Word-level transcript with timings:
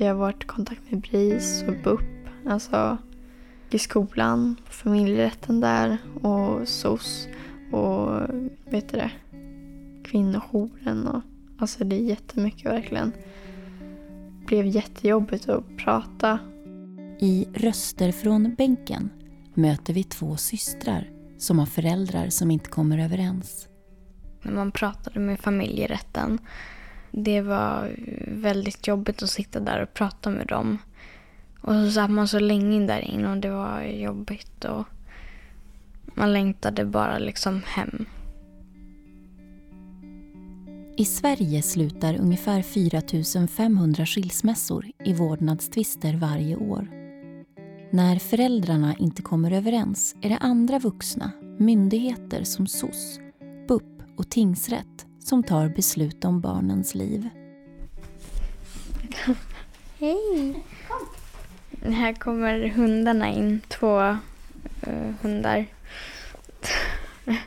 Vi 0.00 0.06
har 0.06 0.14
varit 0.14 0.42
i 0.42 0.46
kontakt 0.46 0.80
med 0.90 1.00
BRIS 1.00 1.64
och 1.68 1.74
BUP, 1.84 2.28
alltså 2.46 2.98
i 3.70 3.78
skolan, 3.78 4.56
familjerätten 4.70 5.60
där 5.60 5.98
och 6.22 6.68
SOS 6.68 7.28
och 7.72 8.20
vet 8.64 8.88
du 8.88 8.96
det, 8.96 9.10
kvinnojouren 10.04 11.06
och 11.06 11.22
alltså 11.58 11.84
det 11.84 11.96
är 11.96 12.00
jättemycket 12.00 12.72
verkligen. 12.72 13.12
Det 14.40 14.46
blev 14.46 14.66
jättejobbigt 14.66 15.48
att 15.48 15.76
prata. 15.76 16.38
I 17.18 17.48
Röster 17.54 18.12
från 18.12 18.54
bänken 18.54 19.10
möter 19.54 19.94
vi 19.94 20.04
två 20.04 20.36
systrar 20.36 21.10
som 21.38 21.58
har 21.58 21.66
föräldrar 21.66 22.28
som 22.28 22.50
inte 22.50 22.70
kommer 22.70 22.98
överens. 22.98 23.68
När 24.42 24.52
man 24.52 24.72
pratade 24.72 25.20
med 25.20 25.40
familjerätten, 25.40 26.38
det 27.10 27.40
var 27.40 27.96
väldigt 28.26 28.86
jobbigt 28.86 29.22
att 29.22 29.30
sitta 29.30 29.60
där 29.60 29.82
och 29.82 29.94
prata 29.94 30.30
med 30.30 30.46
dem. 30.46 30.78
Och 31.60 31.74
så 31.74 31.90
satt 31.90 32.10
man 32.10 32.28
så 32.28 32.38
länge 32.38 32.86
där 32.86 33.00
inne 33.00 33.30
och 33.30 33.36
det 33.36 33.50
var 33.50 33.82
jobbigt 33.82 34.64
och 34.64 34.84
man 36.14 36.32
längtade 36.32 36.84
bara 36.84 37.18
liksom 37.18 37.62
hem. 37.66 38.06
I 40.96 41.04
Sverige 41.04 41.62
slutar 41.62 42.20
ungefär 42.20 42.62
4 42.62 43.46
500 43.48 44.06
skilsmässor 44.06 44.86
i 45.04 45.12
vårdnadstvister 45.12 46.16
varje 46.16 46.56
år. 46.56 46.88
När 47.90 48.18
föräldrarna 48.18 48.94
inte 48.98 49.22
kommer 49.22 49.50
överens 49.50 50.16
är 50.20 50.28
det 50.28 50.38
andra 50.38 50.78
vuxna, 50.78 51.30
myndigheter 51.58 52.44
som 52.44 52.66
SOS, 52.66 53.20
BUP 53.68 54.02
och 54.16 54.30
tingsrätt 54.30 55.06
som 55.24 55.42
tar 55.42 55.68
beslut 55.68 56.24
om 56.24 56.40
barnens 56.40 56.94
liv. 56.94 57.28
Hej! 59.98 60.62
Här 61.82 62.12
kommer 62.12 62.68
hundarna 62.68 63.28
in, 63.28 63.60
två 63.68 64.00
uh, 64.00 64.16
hundar. 65.22 65.66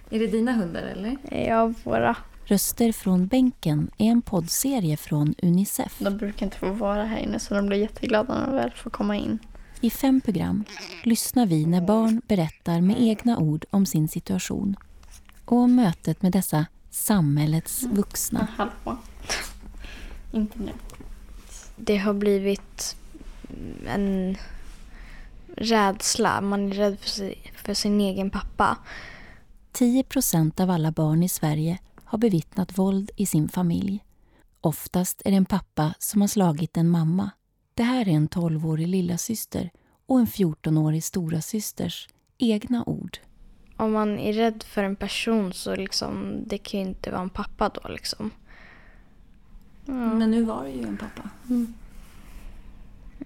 Är 0.10 0.20
det 0.20 0.28
dina 0.28 0.52
hundar 0.52 0.82
eller? 0.82 1.18
Ja, 1.48 1.74
våra. 1.84 2.16
Röster 2.46 2.92
från 2.92 3.28
bänken 3.28 3.92
är 3.98 4.06
en 4.06 4.22
poddserie 4.22 4.98
från 4.98 5.36
Unicef. 5.42 6.00
De 6.00 6.18
brukar 6.18 6.46
inte 6.46 6.58
få 6.58 6.72
vara 6.72 7.04
här 7.04 7.18
inne 7.18 7.40
så 7.40 7.54
de 7.54 7.68
blir 7.68 7.78
jätteglada 7.78 8.34
när 8.34 8.46
de 8.46 8.56
väl 8.56 8.72
får 8.72 8.90
komma 8.90 9.18
in. 9.18 9.40
I 9.82 9.90
fem 9.90 10.22
program 10.22 10.64
lyssnar 11.04 11.46
vi 11.46 11.66
när 11.66 11.82
barn 11.82 12.22
berättar 12.28 12.82
med 12.82 12.96
egna 13.00 13.38
ord 13.38 13.66
om 13.70 13.86
sin 13.86 14.08
situation 14.08 14.76
och 15.46 15.58
om 15.58 15.76
mötet 15.76 16.22
med 16.22 16.32
dessa 16.32 16.66
samhällets 16.94 17.84
vuxna. 17.84 18.48
Hallå. 18.58 18.98
Inte 20.32 20.60
nu. 20.60 20.72
Det 21.76 21.98
har 21.98 22.14
blivit 22.14 22.96
en 23.88 24.38
rädsla. 25.58 26.42
Man 26.42 26.72
är 26.72 26.76
rädd 26.76 27.00
för, 27.00 27.10
sig, 27.10 27.52
för 27.56 27.74
sin 27.74 28.02
egen 28.02 28.30
pappa. 28.30 28.78
10 29.72 30.04
procent 30.04 30.60
av 30.60 30.70
alla 30.70 30.92
barn 30.92 31.24
i 31.24 31.30
Sverige 31.30 31.80
har 32.04 32.18
bevittnat 32.18 32.78
våld 32.78 33.12
i 33.16 33.26
sin 33.26 33.50
familj. 33.50 34.06
Oftast 34.62 35.22
är 35.26 35.32
det 35.32 35.38
en 35.38 35.46
pappa 35.46 35.94
som 36.00 36.22
har 36.22 36.28
slagit 36.28 36.78
en 36.78 36.90
mamma. 36.90 37.30
Det 37.74 37.84
här 37.84 38.08
är 38.08 38.12
en 38.12 38.30
12-årig 38.30 38.88
lillasyster 38.88 39.72
och 40.06 40.20
en 40.20 40.28
14-årig 40.28 41.04
storasysters 41.04 42.08
egna 42.38 42.84
ord. 42.84 43.18
Om 43.78 43.92
man 43.92 44.20
är 44.20 44.34
rädd 44.34 44.64
för 44.68 44.84
en 44.84 44.96
person 44.96 45.54
så 45.54 45.76
liksom, 45.76 46.44
det 46.46 46.58
kan 46.58 46.80
ju 46.80 46.86
inte 46.86 47.12
vara 47.12 47.22
en 47.22 47.30
pappa 47.30 47.70
då 47.70 47.90
liksom. 47.90 48.32
Ja. 49.86 49.94
Men 49.94 50.32
nu 50.32 50.44
var 50.44 50.64
det 50.64 50.70
ju 50.70 50.84
en 50.84 50.98
pappa. 50.98 51.30
Mm. 51.50 51.74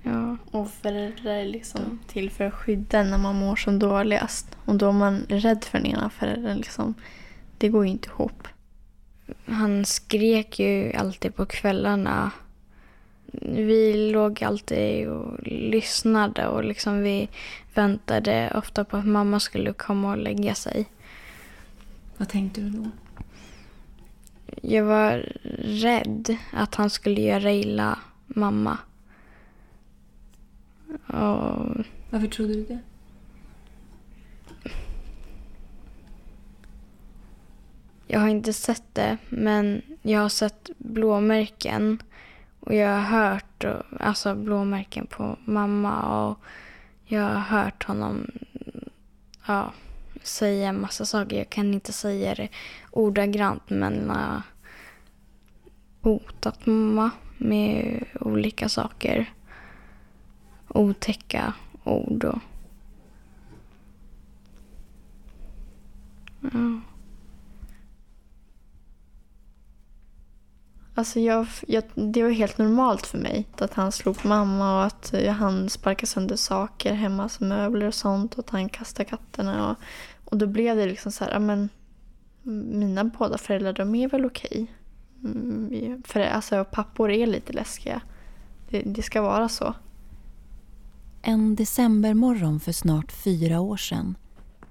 Ja. 0.04 0.38
Och 0.52 0.72
föräldrar 0.72 1.32
är 1.32 1.46
liksom 1.46 2.00
till 2.08 2.30
för 2.30 2.44
att 2.44 2.54
skydda 2.54 3.04
när 3.04 3.18
man 3.18 3.36
mår 3.36 3.56
som 3.56 3.80
dåligast. 3.80 4.58
Och 4.66 4.76
då 4.76 4.88
är 4.88 4.92
man 4.92 5.26
rädd 5.30 5.64
för 5.64 5.78
den 5.78 5.88
ena 5.88 6.10
föräldern. 6.10 6.58
Liksom. 6.58 6.94
Det 7.58 7.70
går 7.70 7.86
ju 7.86 7.92
inte 7.92 8.10
ihop. 8.10 8.48
Han 9.46 9.86
skrek 9.86 10.60
ju 10.60 10.94
alltid 10.94 11.36
på 11.36 11.46
kvällarna. 11.46 12.32
Vi 13.42 14.12
låg 14.12 14.44
alltid 14.44 15.08
och 15.08 15.44
lyssnade 15.44 16.48
och 16.48 16.64
liksom 16.64 17.02
vi 17.02 17.30
väntade 17.78 18.52
ofta 18.56 18.86
på 18.86 18.98
att 18.98 19.06
mamma 19.06 19.40
skulle 19.40 19.74
komma 19.74 20.12
och 20.12 20.18
lägga 20.18 20.56
sig. 20.56 20.86
Vad 22.18 22.30
tänkte 22.30 22.62
du 22.62 22.70
då? 22.70 22.90
Jag 24.62 24.84
var 24.84 25.34
rädd 25.60 26.38
att 26.54 26.76
han 26.76 26.90
skulle 26.90 27.22
göra 27.22 27.52
illa 27.52 28.00
mamma. 28.28 28.78
Och... 31.08 31.86
Varför 32.10 32.28
trodde 32.28 32.54
du 32.54 32.64
det? 32.64 32.80
Jag 38.08 38.20
har 38.20 38.28
inte 38.28 38.54
sett 38.54 38.84
det, 38.94 39.18
men 39.30 39.82
jag 40.02 40.22
har 40.22 40.30
sett 40.30 40.70
blåmärken. 40.78 42.04
Och 42.60 42.76
jag 42.76 42.90
har 42.96 43.02
hört 43.02 43.66
alltså 44.00 44.36
blåmärken 44.36 45.08
på 45.08 45.38
mamma 45.46 46.28
och 46.28 46.40
jag 47.08 47.24
har 47.24 47.40
hört 47.64 47.84
honom 47.84 48.32
ja, 49.48 49.74
säga 50.24 50.70
en 50.70 50.82
massa 50.82 51.06
saker. 51.06 51.38
Jag 51.38 51.50
kan 51.50 51.74
inte 51.74 51.94
säga 51.94 52.36
det 52.36 52.50
ordagrant, 52.92 53.70
men 53.70 54.12
uh, 54.12 54.40
hotat 56.02 56.66
mamma 56.66 57.12
med 57.38 58.04
olika 58.20 58.70
saker 58.70 59.34
otäcka 60.68 61.54
ord. 61.84 62.24
Och, 62.24 62.40
ja. 66.42 66.82
Alltså 70.98 71.20
jag, 71.20 71.48
jag, 71.68 71.84
det 71.96 72.24
var 72.24 72.30
helt 72.30 72.58
normalt 72.58 73.08
för 73.08 73.18
mig 73.18 73.48
att 73.58 73.74
han 73.74 73.92
slog 73.92 74.26
mamma 74.26 74.78
och 74.78 74.86
att 74.86 75.14
eh, 75.14 75.34
han 75.34 75.70
sparkade 75.70 76.08
sönder 76.08 76.36
saker 76.36 76.94
hemma, 76.94 77.30
som 77.30 77.48
möbler 77.48 77.88
och 77.88 77.94
sånt 77.94 78.34
och 78.34 78.40
att 78.40 78.50
han 78.50 78.70
kastade 78.70 79.10
katterna. 79.10 79.72
Och, 79.72 79.78
och 80.26 80.38
då 80.38 80.48
blev 80.48 80.76
det 80.76 80.86
liksom 80.86 81.12
så 81.12 81.24
här, 81.24 81.40
men 81.40 81.70
mina 82.80 83.04
båda 83.04 83.38
föräldrar 83.38 83.74
de 83.74 83.96
är 83.96 84.10
väl 84.10 84.26
okej. 84.26 84.74
Mm, 85.24 86.04
för 86.06 86.20
alltså, 86.20 86.66
pappor 86.72 87.12
är 87.12 87.28
lite 87.28 87.54
läskiga. 87.54 88.02
Det, 88.70 88.82
det 88.82 89.02
ska 89.02 89.22
vara 89.22 89.50
så. 89.50 89.74
En 91.22 91.56
decembermorgon 91.56 92.60
för 92.60 92.72
snart 92.72 93.12
fyra 93.12 93.60
år 93.60 93.78
sedan 93.78 94.18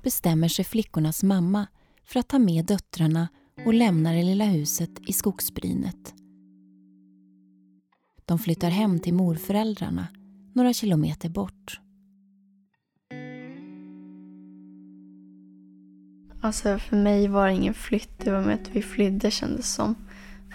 bestämmer 0.03 0.49
sig 0.49 0.65
flickornas 0.65 1.23
mamma 1.23 1.67
för 2.05 2.21
att 2.21 2.29
ta 2.29 2.39
med 2.39 2.65
döttrarna 2.65 3.29
och 3.65 3.75
lämna 3.75 4.13
det 4.13 4.23
lilla 4.23 4.45
huset 4.45 4.91
i 5.07 5.13
skogsbrynet. 5.13 6.15
De 8.27 8.39
flyttar 8.39 8.71
hem 8.71 9.01
till 9.01 9.15
morföräldrarna 9.15 10.07
några 10.55 10.73
kilometer 10.73 11.29
bort. 11.29 11.81
Alltså 16.41 16.79
för 16.79 16.97
mig 16.97 17.29
var 17.29 17.47
det 17.47 17.55
ingen 17.55 17.75
flytt, 17.75 18.19
det 18.19 18.31
var 18.31 18.43
med 18.43 18.55
att 18.55 18.69
vi 18.69 18.83
flydde 18.83 19.31
kändes 19.31 19.75
som. 19.75 19.95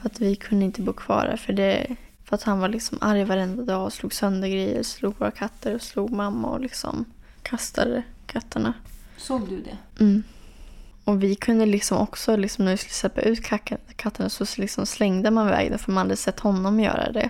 För 0.02 0.10
att 0.10 0.22
vi 0.22 0.36
kunde 0.36 0.66
inte 0.66 0.82
bo 0.82 0.94
kvar 0.94 1.26
där 1.26 1.38
för 1.38 1.54
det 1.54 1.96
för 2.24 2.36
att 2.36 2.44
han 2.44 2.60
var 2.60 2.70
liksom 2.70 2.98
arg 3.02 3.24
varenda 3.24 3.64
dag 3.64 3.86
och 3.86 3.94
slog 3.94 4.14
sönder 4.14 4.48
grejer, 4.48 4.84
slog 4.84 5.20
våra 5.20 5.32
katter 5.32 5.76
och 5.76 5.82
slog 5.82 6.12
mamma 6.12 6.48
och 6.48 6.60
liksom 6.60 7.06
kastade 7.44 8.04
katterna. 8.26 8.74
Såg 9.18 9.50
du 9.50 9.62
det? 9.62 10.04
Mm. 10.04 10.24
Och 11.12 11.24
vi 11.24 11.36
kunde 11.36 11.66
liksom 11.66 11.98
också, 11.98 12.36
liksom 12.36 12.66
när 12.66 12.72
vi 12.72 12.78
skulle 12.78 12.94
släppa 12.94 13.22
ut 13.22 13.44
katterna 13.96 14.30
så 14.30 14.46
liksom 14.58 14.86
slängde 14.86 15.32
man 15.32 15.48
iväg 15.48 15.70
den 15.70 15.80
för 15.80 15.92
man 15.92 16.06
hade 16.06 16.16
sett 16.16 16.40
honom 16.40 16.80
göra 16.80 17.12
det. 17.12 17.30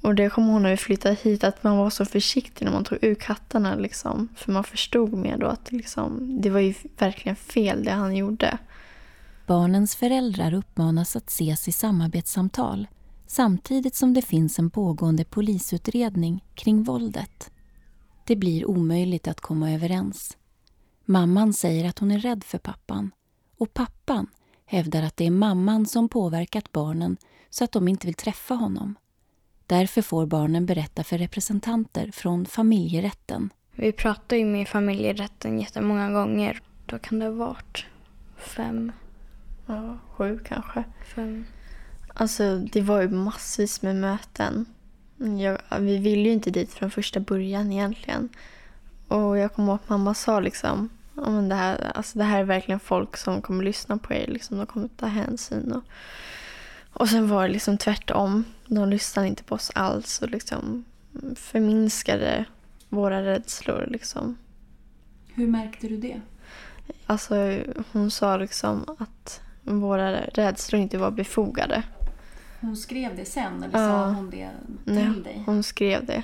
Och 0.00 0.14
det 0.14 0.30
kommer 0.30 0.52
ihåg 0.52 0.62
när 0.62 0.70
vi 0.70 0.76
flyttade 0.76 1.14
hit 1.14 1.44
att 1.44 1.64
man 1.64 1.76
var 1.76 1.90
så 1.90 2.04
försiktig 2.04 2.64
när 2.64 2.72
man 2.72 2.84
tog 2.84 3.04
ut 3.04 3.20
katterna. 3.20 3.74
Liksom, 3.74 4.28
för 4.36 4.52
man 4.52 4.64
förstod 4.64 5.12
mer 5.12 5.36
då 5.36 5.46
att 5.46 5.72
liksom, 5.72 6.38
det 6.40 6.50
var 6.50 6.60
ju 6.60 6.74
verkligen 6.98 7.36
fel 7.36 7.84
det 7.84 7.90
han 7.90 8.16
gjorde. 8.16 8.58
Barnens 9.46 9.96
föräldrar 9.96 10.54
uppmanas 10.54 11.16
att 11.16 11.28
ses 11.28 11.68
i 11.68 11.72
samarbetssamtal 11.72 12.88
samtidigt 13.26 13.94
som 13.94 14.14
det 14.14 14.22
finns 14.22 14.58
en 14.58 14.70
pågående 14.70 15.24
polisutredning 15.24 16.44
kring 16.54 16.82
våldet. 16.82 17.50
Det 18.26 18.36
blir 18.36 18.70
omöjligt 18.70 19.28
att 19.28 19.40
komma 19.40 19.72
överens. 19.72 20.36
Mamman 21.10 21.52
säger 21.52 21.88
att 21.88 21.98
hon 21.98 22.10
är 22.10 22.18
rädd 22.18 22.44
för 22.44 22.58
pappan 22.58 23.10
och 23.58 23.74
pappan 23.74 24.26
hävdar 24.66 25.02
att 25.02 25.16
det 25.16 25.26
är 25.26 25.30
mamman 25.30 25.86
som 25.86 26.08
påverkat 26.08 26.72
barnen 26.72 27.16
så 27.48 27.64
att 27.64 27.72
de 27.72 27.88
inte 27.88 28.06
vill 28.06 28.14
träffa 28.14 28.54
honom. 28.54 28.94
Därför 29.66 30.02
får 30.02 30.26
barnen 30.26 30.66
berätta 30.66 31.04
för 31.04 31.18
representanter 31.18 32.10
från 32.12 32.46
familjerätten. 32.46 33.50
Vi 33.72 33.92
pratar 33.92 34.36
ju 34.36 34.44
med 34.44 34.68
familjerätten 34.68 35.60
jättemånga 35.60 36.10
gånger. 36.10 36.60
Då 36.86 36.98
kan 36.98 37.18
det 37.18 37.24
ha 37.24 37.32
varit 37.32 37.86
fem. 38.36 38.92
Ja, 39.66 39.98
sju 40.16 40.40
kanske. 40.44 40.84
Fem. 41.14 41.44
Alltså 42.14 42.58
det 42.58 42.82
var 42.82 43.00
ju 43.02 43.08
massvis 43.08 43.82
med 43.82 43.96
möten. 43.96 44.66
Jag, 45.16 45.58
vi 45.80 45.98
ville 45.98 46.22
ju 46.22 46.32
inte 46.32 46.50
dit 46.50 46.72
från 46.72 46.90
första 46.90 47.20
början 47.20 47.72
egentligen. 47.72 48.28
Och 49.08 49.38
jag 49.38 49.54
kommer 49.54 49.68
ihåg 49.72 49.80
att 49.82 49.88
mamma 49.88 50.14
sa 50.14 50.40
liksom 50.40 50.88
ja, 51.16 51.30
men 51.30 51.48
det, 51.48 51.54
här, 51.54 51.92
alltså 51.94 52.18
det 52.18 52.24
här 52.24 52.40
är 52.40 52.44
verkligen 52.44 52.80
folk 52.80 53.16
som 53.16 53.42
kommer 53.42 53.64
lyssna 53.64 53.98
på 53.98 54.14
er. 54.14 54.26
Liksom, 54.26 54.56
de 54.58 54.66
kommer 54.66 54.88
ta 54.88 55.06
hänsyn. 55.06 55.72
Och, 55.72 55.82
och 56.92 57.08
sen 57.08 57.28
var 57.28 57.42
det 57.42 57.52
liksom 57.52 57.78
tvärtom. 57.78 58.44
De 58.66 58.88
lyssnade 58.88 59.28
inte 59.28 59.44
på 59.44 59.54
oss 59.54 59.70
alls 59.74 60.22
och 60.22 60.30
liksom 60.30 60.84
förminskade 61.36 62.44
våra 62.88 63.22
rädslor. 63.24 63.86
Liksom. 63.90 64.36
Hur 65.34 65.46
märkte 65.46 65.88
du 65.88 65.96
det? 65.96 66.20
Alltså, 67.06 67.58
hon 67.92 68.10
sa 68.10 68.36
liksom 68.36 68.84
att 68.98 69.40
våra 69.62 70.20
rädslor 70.20 70.80
inte 70.82 70.98
var 70.98 71.10
befogade. 71.10 71.82
Hon 72.60 72.76
skrev 72.76 73.16
det 73.16 73.24
sen 73.24 73.62
eller 73.62 73.78
Ja. 73.78 73.88
sa 73.88 74.10
hon 74.12 74.30
det 74.30 74.50
till 74.84 74.94
Nej, 74.94 75.22
dig? 75.24 75.42
hon 75.46 75.62
skrev 75.62 76.06
det. 76.06 76.22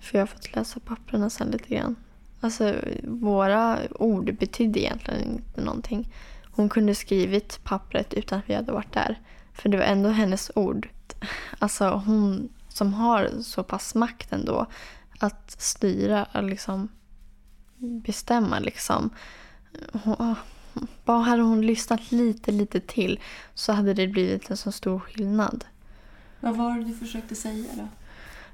För 0.00 0.18
jag 0.18 0.22
har 0.22 0.26
fått 0.26 0.54
läsa 0.56 0.80
papperna 0.80 1.30
sen 1.30 1.50
lite 1.50 1.74
grann. 1.74 1.96
Alltså, 2.40 2.74
våra 3.04 3.78
ord 3.90 4.36
betydde 4.38 4.80
egentligen 4.80 5.22
inte 5.22 5.60
någonting. 5.60 6.12
Hon 6.50 6.68
kunde 6.68 6.94
skrivit 6.94 7.64
pappret 7.64 8.14
utan 8.14 8.38
att 8.38 8.50
vi 8.50 8.54
hade 8.54 8.72
varit 8.72 8.92
där. 8.92 9.20
För 9.52 9.68
det 9.68 9.76
var 9.76 9.84
ändå 9.84 10.08
hennes 10.08 10.50
ord. 10.54 10.88
Alltså 11.58 11.88
hon 11.90 12.48
som 12.68 12.94
har 12.94 13.30
så 13.42 13.62
pass 13.62 13.94
makt 13.94 14.32
ändå 14.32 14.66
att 15.18 15.50
styra, 15.60 16.24
att 16.32 16.44
liksom 16.44 16.88
bestämma 17.76 18.58
liksom. 18.58 19.10
Hon, 19.92 20.16
ah, 20.18 20.34
bara 21.04 21.18
hade 21.18 21.42
hon 21.42 21.66
lyssnat 21.66 22.12
lite, 22.12 22.52
lite 22.52 22.80
till 22.80 23.20
så 23.54 23.72
hade 23.72 23.94
det 23.94 24.06
blivit 24.06 24.50
en 24.50 24.56
så 24.56 24.72
stor 24.72 24.98
skillnad. 25.00 25.64
Vad 26.40 26.56
var 26.56 26.78
det 26.78 26.84
du 26.84 26.94
försökte 26.94 27.34
säga 27.34 27.66
då? 27.76 27.88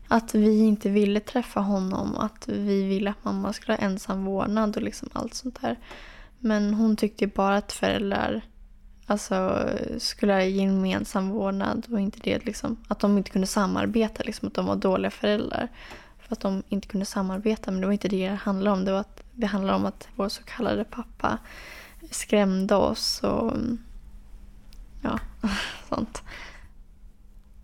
Att 0.08 0.34
vi 0.34 0.58
inte 0.58 0.90
ville 0.90 1.20
träffa 1.20 1.60
honom, 1.60 2.16
att 2.16 2.48
vi 2.48 2.82
ville 2.82 3.10
att 3.10 3.24
mamma 3.24 3.52
skulle 3.52 3.72
ha 3.72 3.78
ensam 3.78 4.24
vårdnad 4.24 4.76
och 4.76 4.82
liksom 4.82 5.08
allt 5.12 5.34
sånt 5.34 5.60
där. 5.60 5.78
Men 6.38 6.74
hon 6.74 6.96
tyckte 6.96 7.26
bara 7.26 7.56
att 7.56 7.72
föräldrar 7.72 8.42
alltså, 9.06 9.68
skulle 9.98 10.32
ha 10.32 10.42
gemensam 10.42 11.28
vårdnad 11.28 11.86
och 11.90 12.00
inte 12.00 12.18
det 12.22 12.44
liksom, 12.46 12.76
att 12.88 13.00
de 13.00 13.18
inte 13.18 13.30
kunde 13.30 13.46
samarbeta, 13.46 14.22
liksom, 14.22 14.48
att 14.48 14.54
de 14.54 14.66
var 14.66 14.76
dåliga 14.76 15.10
föräldrar. 15.10 15.68
För 16.18 16.32
att 16.32 16.40
de 16.40 16.62
inte 16.68 16.88
kunde 16.88 17.06
samarbeta, 17.06 17.70
men 17.70 17.80
det 17.80 17.86
var 17.86 17.92
inte 17.92 18.08
det 18.08 18.28
det 18.28 18.34
handlade 18.34 18.76
om. 18.76 18.84
Det, 18.84 18.92
var 18.92 19.00
att, 19.00 19.22
det 19.32 19.46
handlade 19.46 19.76
om 19.76 19.86
att 19.86 20.08
vår 20.16 20.28
så 20.28 20.42
kallade 20.42 20.84
pappa 20.84 21.38
skrämde 22.10 22.74
oss 22.74 23.20
och 23.22 23.52
mm, 23.52 23.78
ja, 25.02 25.18
sånt. 25.88 26.22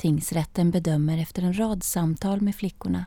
Tingsrätten 0.01 0.71
bedömer 0.71 1.19
efter 1.19 1.43
en 1.43 1.59
rad 1.59 1.83
samtal 1.83 2.41
med 2.41 2.55
flickorna 2.55 3.07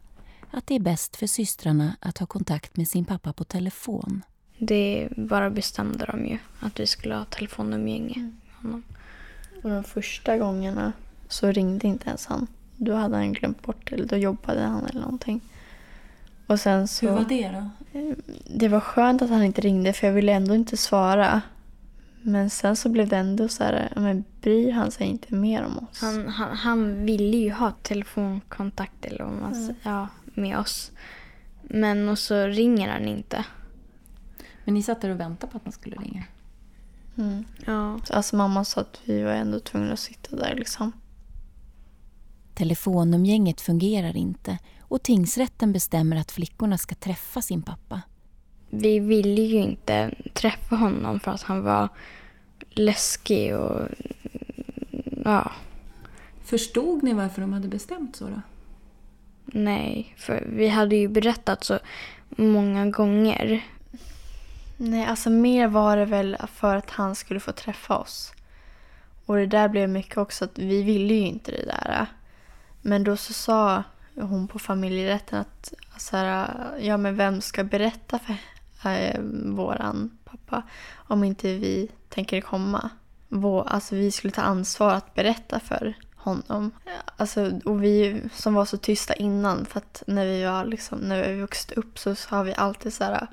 att 0.52 0.68
det 0.68 0.76
är 0.76 0.80
bäst 0.80 1.16
för 1.16 1.28
systrarna 1.28 1.96
att 2.00 2.18
ha 2.18 2.26
kontakt 2.26 2.78
med 2.78 2.88
sin 2.88 3.06
pappa 3.06 3.34
på 3.34 3.44
telefon. 3.44 4.22
Det 4.58 5.10
bara 5.18 5.50
bestämde 5.50 6.06
de 6.06 6.26
ju 6.26 6.38
att 6.60 6.80
vi 6.80 6.88
skulle 6.88 7.16
ha 7.16 7.26
telefonumgänge 7.26 8.20
med 8.20 8.54
honom. 8.62 8.84
Och 9.64 9.70
de 9.70 9.84
första 9.84 10.38
gångerna 10.38 10.94
så 11.28 11.52
ringde 11.52 11.88
inte 11.88 12.08
ens 12.08 12.26
han. 12.26 12.48
Då 12.78 12.96
hade 12.96 13.16
han 13.16 13.34
glömt 13.34 13.62
bort 13.62 13.92
eller 13.92 14.06
då 14.06 14.18
jobbade 14.18 14.62
han 14.62 14.86
eller 14.86 15.02
någonting. 15.02 15.42
Och 16.48 16.60
sen 16.60 16.88
så... 16.88 17.06
Hur 17.06 17.16
var 17.16 17.26
det 17.30 17.50
då? 17.50 17.70
Det 18.46 18.68
var 18.68 18.80
skönt 18.80 19.22
att 19.22 19.30
han 19.30 19.44
inte 19.44 19.62
ringde 19.62 19.94
för 19.94 20.08
jag 20.08 20.14
ville 20.14 20.32
ändå 20.32 20.56
inte 20.56 20.78
svara. 20.78 21.42
Men 22.26 22.50
sen 22.50 22.76
så 22.76 22.90
blev 22.90 23.08
det 23.08 23.18
ändå 23.18 23.48
så 23.48 23.64
här, 23.64 23.94
men 23.96 24.24
bryr 24.42 24.72
han 24.72 24.92
sig 24.92 25.08
inte 25.08 25.36
mer 25.36 25.64
om 25.64 25.78
oss? 25.78 26.02
Han, 26.02 26.28
han, 26.28 26.58
han 26.58 27.06
ville 27.06 27.38
ju 27.38 27.52
ha 27.52 27.72
telefonkontakt 27.72 29.06
eller 29.06 29.24
vad 29.24 29.34
man 29.34 29.56
säger, 29.56 29.76
ja, 29.84 30.08
med 30.26 30.58
oss. 30.58 30.92
Men 31.62 32.10
och 32.10 32.20
så 32.20 32.48
ringer 32.48 32.90
han 32.90 33.08
inte. 33.08 33.46
Men 34.66 34.74
ni 34.74 34.84
satt 34.84 35.02
där 35.02 35.10
och 35.10 35.20
väntade 35.20 35.52
på 35.52 35.58
att 35.58 35.66
man 35.66 35.72
skulle 35.72 35.96
ringa? 35.96 36.24
Mm. 37.18 37.46
Ja. 37.66 38.00
Så 38.04 38.14
Alltså 38.14 38.36
mamma 38.36 38.66
sa 38.66 38.82
att 38.82 39.02
vi 39.06 39.24
var 39.24 39.32
ändå 39.32 39.60
tvungna 39.60 39.94
att 39.94 40.00
sitta 40.00 40.36
där 40.36 40.56
liksom. 40.56 40.92
Telefonumgänget 42.54 43.62
fungerar 43.62 44.18
inte 44.18 44.58
och 44.82 45.04
tingsrätten 45.04 45.74
bestämmer 45.74 46.16
att 46.16 46.32
flickorna 46.32 46.78
ska 46.78 46.96
träffa 46.96 47.42
sin 47.42 47.62
pappa. 47.62 48.02
Vi 48.76 49.00
ville 49.00 49.42
ju 49.42 49.58
inte 49.58 50.12
träffa 50.34 50.76
honom 50.76 51.20
för 51.20 51.32
att 51.32 51.42
han 51.44 51.64
var 51.64 51.90
läskig 52.70 53.56
och 53.56 53.88
ja, 55.26 55.52
Förstod 56.44 57.04
ni 57.04 57.14
varför 57.14 57.42
de 57.42 57.54
hade 57.54 57.68
bestämt 57.68 58.16
så 58.16 58.26
då? 58.26 58.42
nej. 59.46 60.16
För 60.18 60.48
vi 60.50 60.68
hade 60.68 60.96
ju 60.96 61.08
berättat 61.08 61.64
så 61.64 61.80
många 62.30 62.86
gånger. 62.86 63.66
Nej, 64.78 65.06
alltså 65.06 65.30
mer 65.30 65.68
var 65.68 65.98
det 65.98 66.06
väl 66.06 66.38
för 66.54 66.76
att 66.76 66.90
han 66.90 67.16
skulle 67.16 67.40
få 67.40 67.52
träffa 67.52 67.98
oss. 67.98 68.34
Och 69.26 69.36
det 69.36 69.48
där 69.48 69.70
blev 69.70 69.90
mycket 69.90 70.18
också 70.18 70.46
att 70.46 70.60
vi 70.60 70.84
ville 70.84 71.14
ju 71.14 71.28
inte 71.28 71.52
det 71.52 71.66
där. 71.66 72.06
Men 72.82 73.04
då 73.04 73.18
så 73.18 73.34
sa 73.34 73.84
hon 74.16 74.48
på 74.48 74.60
familjerätten 74.60 75.40
att 75.40 75.74
så 75.98 76.18
här, 76.18 76.50
ja 76.80 76.98
men 76.98 77.16
vem 77.16 77.42
ska 77.42 77.64
berätta 77.64 78.20
för 78.20 78.36
eh, 78.86 79.22
våran 79.46 80.18
pappa 80.26 80.64
om 80.94 81.24
inte 81.24 81.48
vi 81.58 81.92
tänker 82.10 82.42
komma? 82.42 82.90
Vår, 83.30 83.68
alltså 83.68 83.96
vi 83.96 84.12
skulle 84.12 84.34
ta 84.34 84.42
ansvar 84.42 84.94
att 84.94 85.14
berätta 85.14 85.60
för 85.60 85.94
honom. 86.16 86.72
Alltså, 87.18 87.52
och 87.66 87.84
vi 87.84 88.22
som 88.34 88.54
var 88.54 88.66
så 88.66 88.78
tysta 88.78 89.14
innan 89.14 89.66
för 89.66 89.78
att 89.78 90.04
när 90.08 90.26
vi 90.26 90.44
var 90.44 90.66
liksom, 90.66 91.00
när 91.00 91.30
vi 91.30 91.42
vuxit 91.42 91.72
upp 91.72 92.00
så 92.00 92.16
har 92.28 92.44
vi 92.44 92.54
alltid 92.54 92.94
så 92.94 93.04
här 93.04 93.28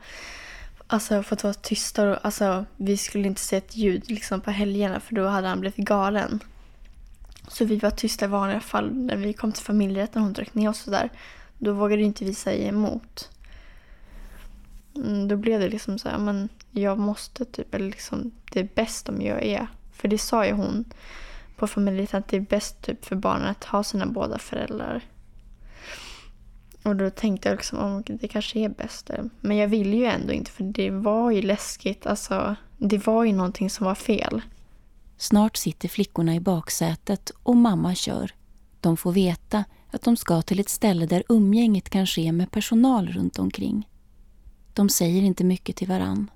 Alltså 0.93 1.23
fått 1.23 1.45
vara 1.45 1.55
tysta 1.55 2.11
och 2.11 2.19
alltså, 2.23 2.65
vi 2.77 2.97
skulle 2.97 3.27
inte 3.27 3.41
se 3.41 3.57
ett 3.57 3.77
ljud 3.77 4.11
liksom, 4.11 4.41
på 4.41 4.51
helgerna 4.51 5.01
för 5.01 5.15
då 5.15 5.27
hade 5.27 5.49
han 5.49 5.61
blivit 5.61 5.87
galen. 5.87 6.41
Så 7.49 7.65
vi 7.65 7.77
var 7.77 7.91
tysta 7.91 8.25
i 8.25 8.29
vanliga 8.29 8.61
fall. 8.61 8.95
När 8.95 9.17
vi 9.17 9.33
kom 9.33 9.53
till 9.53 9.65
familjerätten 9.65 10.23
och 10.23 10.27
hon 10.27 10.33
drack 10.33 10.55
ner 10.55 10.69
oss 10.69 10.87
och 10.87 10.93
där, 10.93 11.11
då 11.59 11.73
vågade 11.73 12.03
inte 12.03 12.25
vi 12.25 12.35
säga 12.35 12.69
emot. 12.69 13.31
Mm, 15.05 15.29
då 15.29 15.37
blev 15.37 15.61
det 15.61 15.69
liksom 15.69 15.99
så 15.99 16.09
här, 16.09 16.19
men 16.19 16.49
jag 16.71 16.99
måste 16.99 17.45
typ, 17.45 17.75
eller 17.75 17.87
liksom, 17.87 18.31
det 18.53 18.61
är 18.61 18.69
bäst 18.75 19.09
om 19.09 19.23
jag 19.23 19.45
är. 19.45 19.67
För 19.93 20.09
det 20.09 20.19
sa 20.19 20.47
ju 20.47 20.53
hon 20.53 20.85
på 21.57 21.67
familjen 21.67 22.09
att 22.13 22.29
det 22.29 22.37
är 22.37 22.41
bäst 22.41 22.83
typ 22.83 23.05
för 23.05 23.17
barnen 23.17 23.47
att 23.47 23.65
ha 23.65 23.85
sina 23.85 24.07
båda 24.07 24.39
föräldrar. 24.39 25.03
Och 26.83 26.97
då 26.97 27.11
tänkte 27.11 27.49
jag 27.49 27.57
liksom, 27.57 27.79
om 27.79 28.03
det 28.07 28.29
kanske 28.29 28.59
är 28.59 28.69
bäst. 28.69 29.11
Men 29.41 29.57
jag 29.57 29.69
ville 29.69 29.97
ju 29.97 30.05
ändå 30.05 30.33
inte 30.33 30.51
för 30.51 30.65
det 30.65 30.91
var 30.91 31.31
ju 31.31 31.43
läskigt. 31.43 32.07
Alltså, 32.07 32.57
det 32.79 33.07
var 33.07 33.25
ju 33.25 33.33
någonting 33.33 33.71
som 33.71 33.87
var 33.87 33.95
fel. 33.95 34.43
Snart 35.17 35.57
sitter 35.57 35.89
flickorna 35.89 36.35
i 36.35 36.41
baksätet 36.41 37.31
och 37.43 37.57
mamma 37.57 37.95
kör. 37.95 38.35
De 38.81 38.97
får 38.97 39.13
veta 39.13 39.65
att 39.91 40.03
de 40.03 40.17
ska 40.17 40.43
till 40.43 40.61
ett 40.61 40.69
ställe 40.69 41.07
där 41.07 41.23
umgänget 41.29 41.91
kan 41.91 42.07
ske 42.07 42.33
med 42.33 42.51
personal 42.51 43.09
runt 43.09 43.39
omkring. 43.39 43.89
De 44.75 44.89
säger 44.89 45.23
inte 45.23 45.45
mycket 45.45 45.77
till 45.77 45.89
varann. 45.89 46.31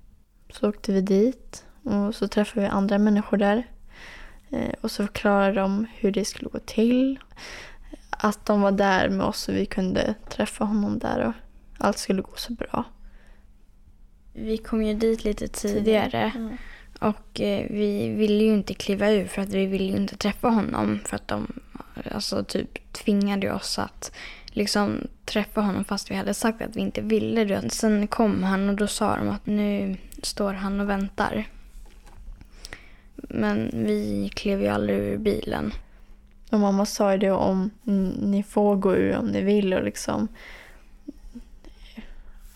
Så 0.49 0.69
åkte 0.69 0.91
vi 0.93 1.01
dit 1.01 1.65
och 1.83 2.15
så 2.15 2.27
träffade 2.27 2.61
vi 2.61 2.67
andra 2.67 2.97
människor 2.97 3.37
där. 3.37 3.63
Eh, 4.49 4.73
Och 4.81 4.91
så 4.91 5.05
förklarade 5.05 5.59
de 5.61 5.85
hur 5.95 6.11
det 6.11 6.25
skulle 6.25 6.49
gå 6.49 6.59
till. 6.59 7.19
Att 8.09 8.45
de 8.45 8.61
var 8.61 8.71
där 8.71 9.09
med 9.09 9.25
oss 9.25 9.47
och 9.49 9.55
vi 9.55 9.65
kunde 9.65 10.15
träffa 10.29 10.65
honom 10.65 10.99
där 10.99 11.27
och 11.27 11.33
allt 11.77 11.97
skulle 11.97 12.21
gå 12.21 12.31
så 12.35 12.53
bra. 12.53 12.83
Vi 14.33 14.57
kom 14.57 14.83
ju 14.83 14.93
dit 14.93 15.23
lite 15.23 15.47
tidigare 15.47 16.31
och 16.99 17.41
eh, 17.41 17.67
vi 17.69 18.09
ville 18.09 18.43
ju 18.43 18.53
inte 18.53 18.73
kliva 18.73 19.11
ur 19.11 19.27
för 19.27 19.41
att 19.41 19.49
vi 19.49 19.65
ville 19.65 19.83
ju 19.91 19.97
inte 19.97 20.17
träffa 20.17 20.49
honom 20.49 20.99
för 21.05 21.15
att 21.15 21.27
de 21.27 21.59
alltså 22.11 22.43
typ 22.43 22.93
tvingade 22.93 23.53
oss 23.53 23.79
att 23.79 24.11
liksom 24.55 25.07
träffa 25.25 25.61
honom 25.61 25.85
fast 25.85 26.11
vi 26.11 26.15
hade 26.15 26.33
sagt 26.33 26.61
att 26.61 26.75
vi 26.75 26.81
inte 26.81 27.01
ville 27.01 27.45
det. 27.45 27.69
Sen 27.69 28.07
kom 28.07 28.43
han 28.43 28.69
och 28.69 28.75
då 28.75 28.87
sa 28.87 29.17
de 29.17 29.29
att 29.29 29.45
nu 29.45 29.97
står 30.21 30.53
han 30.53 30.79
och 30.79 30.89
väntar. 30.89 31.49
Men 33.15 33.69
vi 33.73 34.31
klev 34.35 34.61
ju 34.61 34.67
aldrig 34.67 34.97
ur 34.97 35.17
bilen. 35.17 35.73
Och 36.49 36.59
mamma 36.59 36.85
sa 36.85 37.11
ju 37.11 37.17
det 37.17 37.31
om 37.31 37.69
mm, 37.87 38.09
ni 38.09 38.43
får 38.43 38.75
gå 38.75 38.95
ur 38.95 39.15
om 39.15 39.27
ni 39.27 39.41
vill 39.41 39.73
och 39.73 39.83
liksom. 39.83 40.27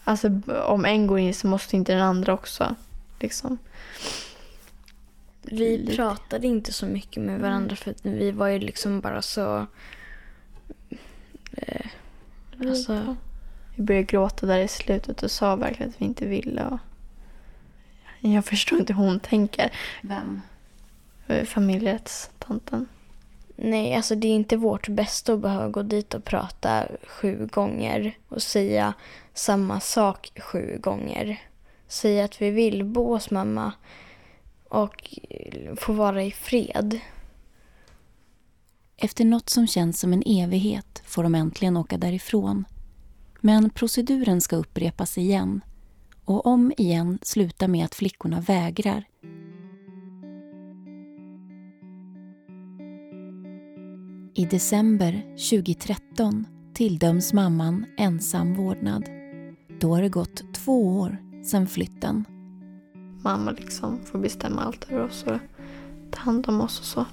Alltså 0.03 0.41
om 0.65 0.85
en 0.85 1.07
går 1.07 1.19
in 1.19 1.33
så 1.33 1.47
måste 1.47 1.75
inte 1.75 1.93
den 1.93 2.01
andra 2.01 2.33
också. 2.33 2.75
Liksom. 3.19 3.57
Vi 5.41 5.95
pratade 5.95 6.47
inte 6.47 6.73
så 6.73 6.85
mycket 6.85 7.23
med 7.23 7.39
varandra 7.39 7.75
för 7.75 7.91
att 7.91 8.05
vi 8.05 8.31
var 8.31 8.47
ju 8.47 8.59
liksom 8.59 8.99
bara 8.99 9.21
så... 9.21 9.65
Eh, 11.61 11.85
alltså, 12.59 13.15
Vi 13.75 13.83
började 13.83 14.05
gråta 14.05 14.45
där 14.45 14.59
i 14.59 14.67
slutet 14.67 15.23
och 15.23 15.31
sa 15.31 15.55
verkligen 15.55 15.89
att 15.89 16.01
vi 16.01 16.05
inte 16.05 16.25
ville. 16.25 16.65
Och 16.65 16.79
jag 18.19 18.45
förstår 18.45 18.79
inte 18.79 18.93
hur 18.93 19.03
hon 19.03 19.19
tänker. 19.19 19.71
Vem? 20.01 20.41
Eh, 21.27 21.45
Familjerättstanten. 21.45 22.87
Nej, 23.55 23.95
alltså 23.95 24.15
det 24.15 24.27
är 24.27 24.35
inte 24.35 24.57
vårt 24.57 24.87
bästa 24.87 25.33
att 25.33 25.39
behöva 25.39 25.69
gå 25.69 25.81
dit 25.81 26.13
och 26.13 26.23
prata 26.23 26.87
sju 27.07 27.47
gånger 27.51 28.17
och 28.27 28.41
säga 28.41 28.93
samma 29.33 29.79
sak 29.79 30.31
sju 30.39 30.77
gånger. 30.81 31.41
Säga 31.87 32.25
att 32.25 32.41
vi 32.41 32.51
vill 32.51 32.83
bo 32.83 33.13
hos 33.13 33.31
mamma 33.31 33.71
och 34.69 35.17
få 35.77 35.93
vara 35.93 36.23
i 36.23 36.31
fred. 36.31 36.99
Efter 39.01 39.25
något 39.25 39.49
som 39.49 39.67
känns 39.67 39.99
som 39.99 40.13
en 40.13 40.23
evighet 40.25 41.03
får 41.05 41.23
de 41.23 41.35
äntligen 41.35 41.77
åka 41.77 41.97
därifrån. 41.97 42.65
Men 43.41 43.69
proceduren 43.69 44.41
ska 44.41 44.55
upprepas 44.55 45.17
igen 45.17 45.61
och 46.25 46.45
om 46.45 46.73
igen 46.77 47.19
sluta 47.21 47.67
med 47.67 47.85
att 47.85 47.95
flickorna 47.95 48.41
vägrar. 48.41 49.03
I 54.33 54.45
december 54.45 55.21
2013 55.49 56.47
tilldöms 56.73 57.33
mamman 57.33 57.85
ensam 57.97 58.53
vårdnad. 58.53 59.09
Då 59.79 59.95
har 59.95 60.01
det 60.01 60.09
gått 60.09 60.53
två 60.53 60.99
år 60.99 61.17
sedan 61.45 61.67
flytten. 61.67 62.25
Mamma 63.21 63.51
liksom 63.51 63.99
får 64.05 64.19
bestämma 64.19 64.61
allt 64.61 64.91
över 64.91 65.05
oss 65.05 65.23
och 65.23 65.39
ta 66.11 66.21
hand 66.21 66.49
om 66.49 66.61
oss 66.61 66.79
och 66.79 66.85
så. 66.85 67.05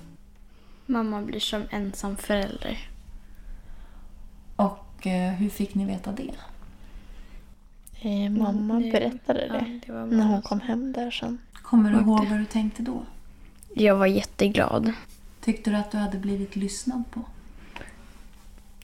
Mamma 0.87 1.23
blir 1.23 1.41
som 1.41 1.63
ensam 1.71 2.17
förälder. 2.17 2.89
Och 4.57 5.07
eh, 5.07 5.33
hur 5.33 5.49
fick 5.51 5.75
ni 5.75 5.85
veta 5.85 6.13
det? 6.13 6.31
Eh, 8.01 8.31
mamma 8.31 8.75
Mm, 8.75 8.83
det- 8.83 8.91
berättade 8.93 9.41
det 9.49 9.65
Ja, 9.69 9.81
det 9.87 9.93
var 9.93 10.07
när 10.07 10.27
hon 10.27 10.43
kom 10.43 10.61
hem 10.61 10.93
där 10.93 11.11
sen. 11.11 11.39
Kommer 11.63 11.91
du 11.91 11.97
ihåg 12.01 12.27
vad 12.29 12.39
du 12.39 12.45
tänkte 12.45 12.83
då? 12.83 13.03
Jag 13.75 13.97
var 13.97 14.07
jätteglad. 14.07 14.93
Tyckte 15.41 15.71
du 15.71 15.77
att 15.77 15.91
du 15.91 15.99
hade 15.99 16.19
blivit 16.19 16.57
lyssnad 16.57 17.03
på? 17.11 17.21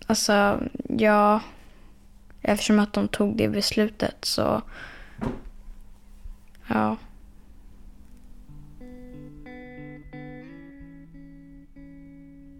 Alltså, 0.06 0.60
ja... 0.98 1.40
Eftersom 2.44 2.78
att 2.78 2.92
de 2.92 3.08
tog 3.08 3.36
det 3.36 3.48
beslutet 3.48 4.24
så... 4.24 4.62
Ja. 6.68 6.96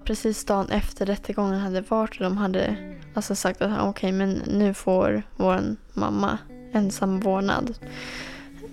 Precis 0.05 0.45
dagen 0.45 0.69
efter 0.69 1.07
rättegången 1.07 1.61
hade 1.61 1.81
varit 1.81 2.17
och 2.17 2.25
de 2.25 2.37
hade 2.37 2.77
alltså 3.15 3.35
sagt 3.35 3.63
att 3.63 3.81
okej 3.83 4.13
men 4.13 4.31
nu 4.31 4.75
får 4.75 5.23
vår 5.37 5.77
mamma 5.93 6.39
ensam 6.73 7.21
vårdnad. 7.21 7.75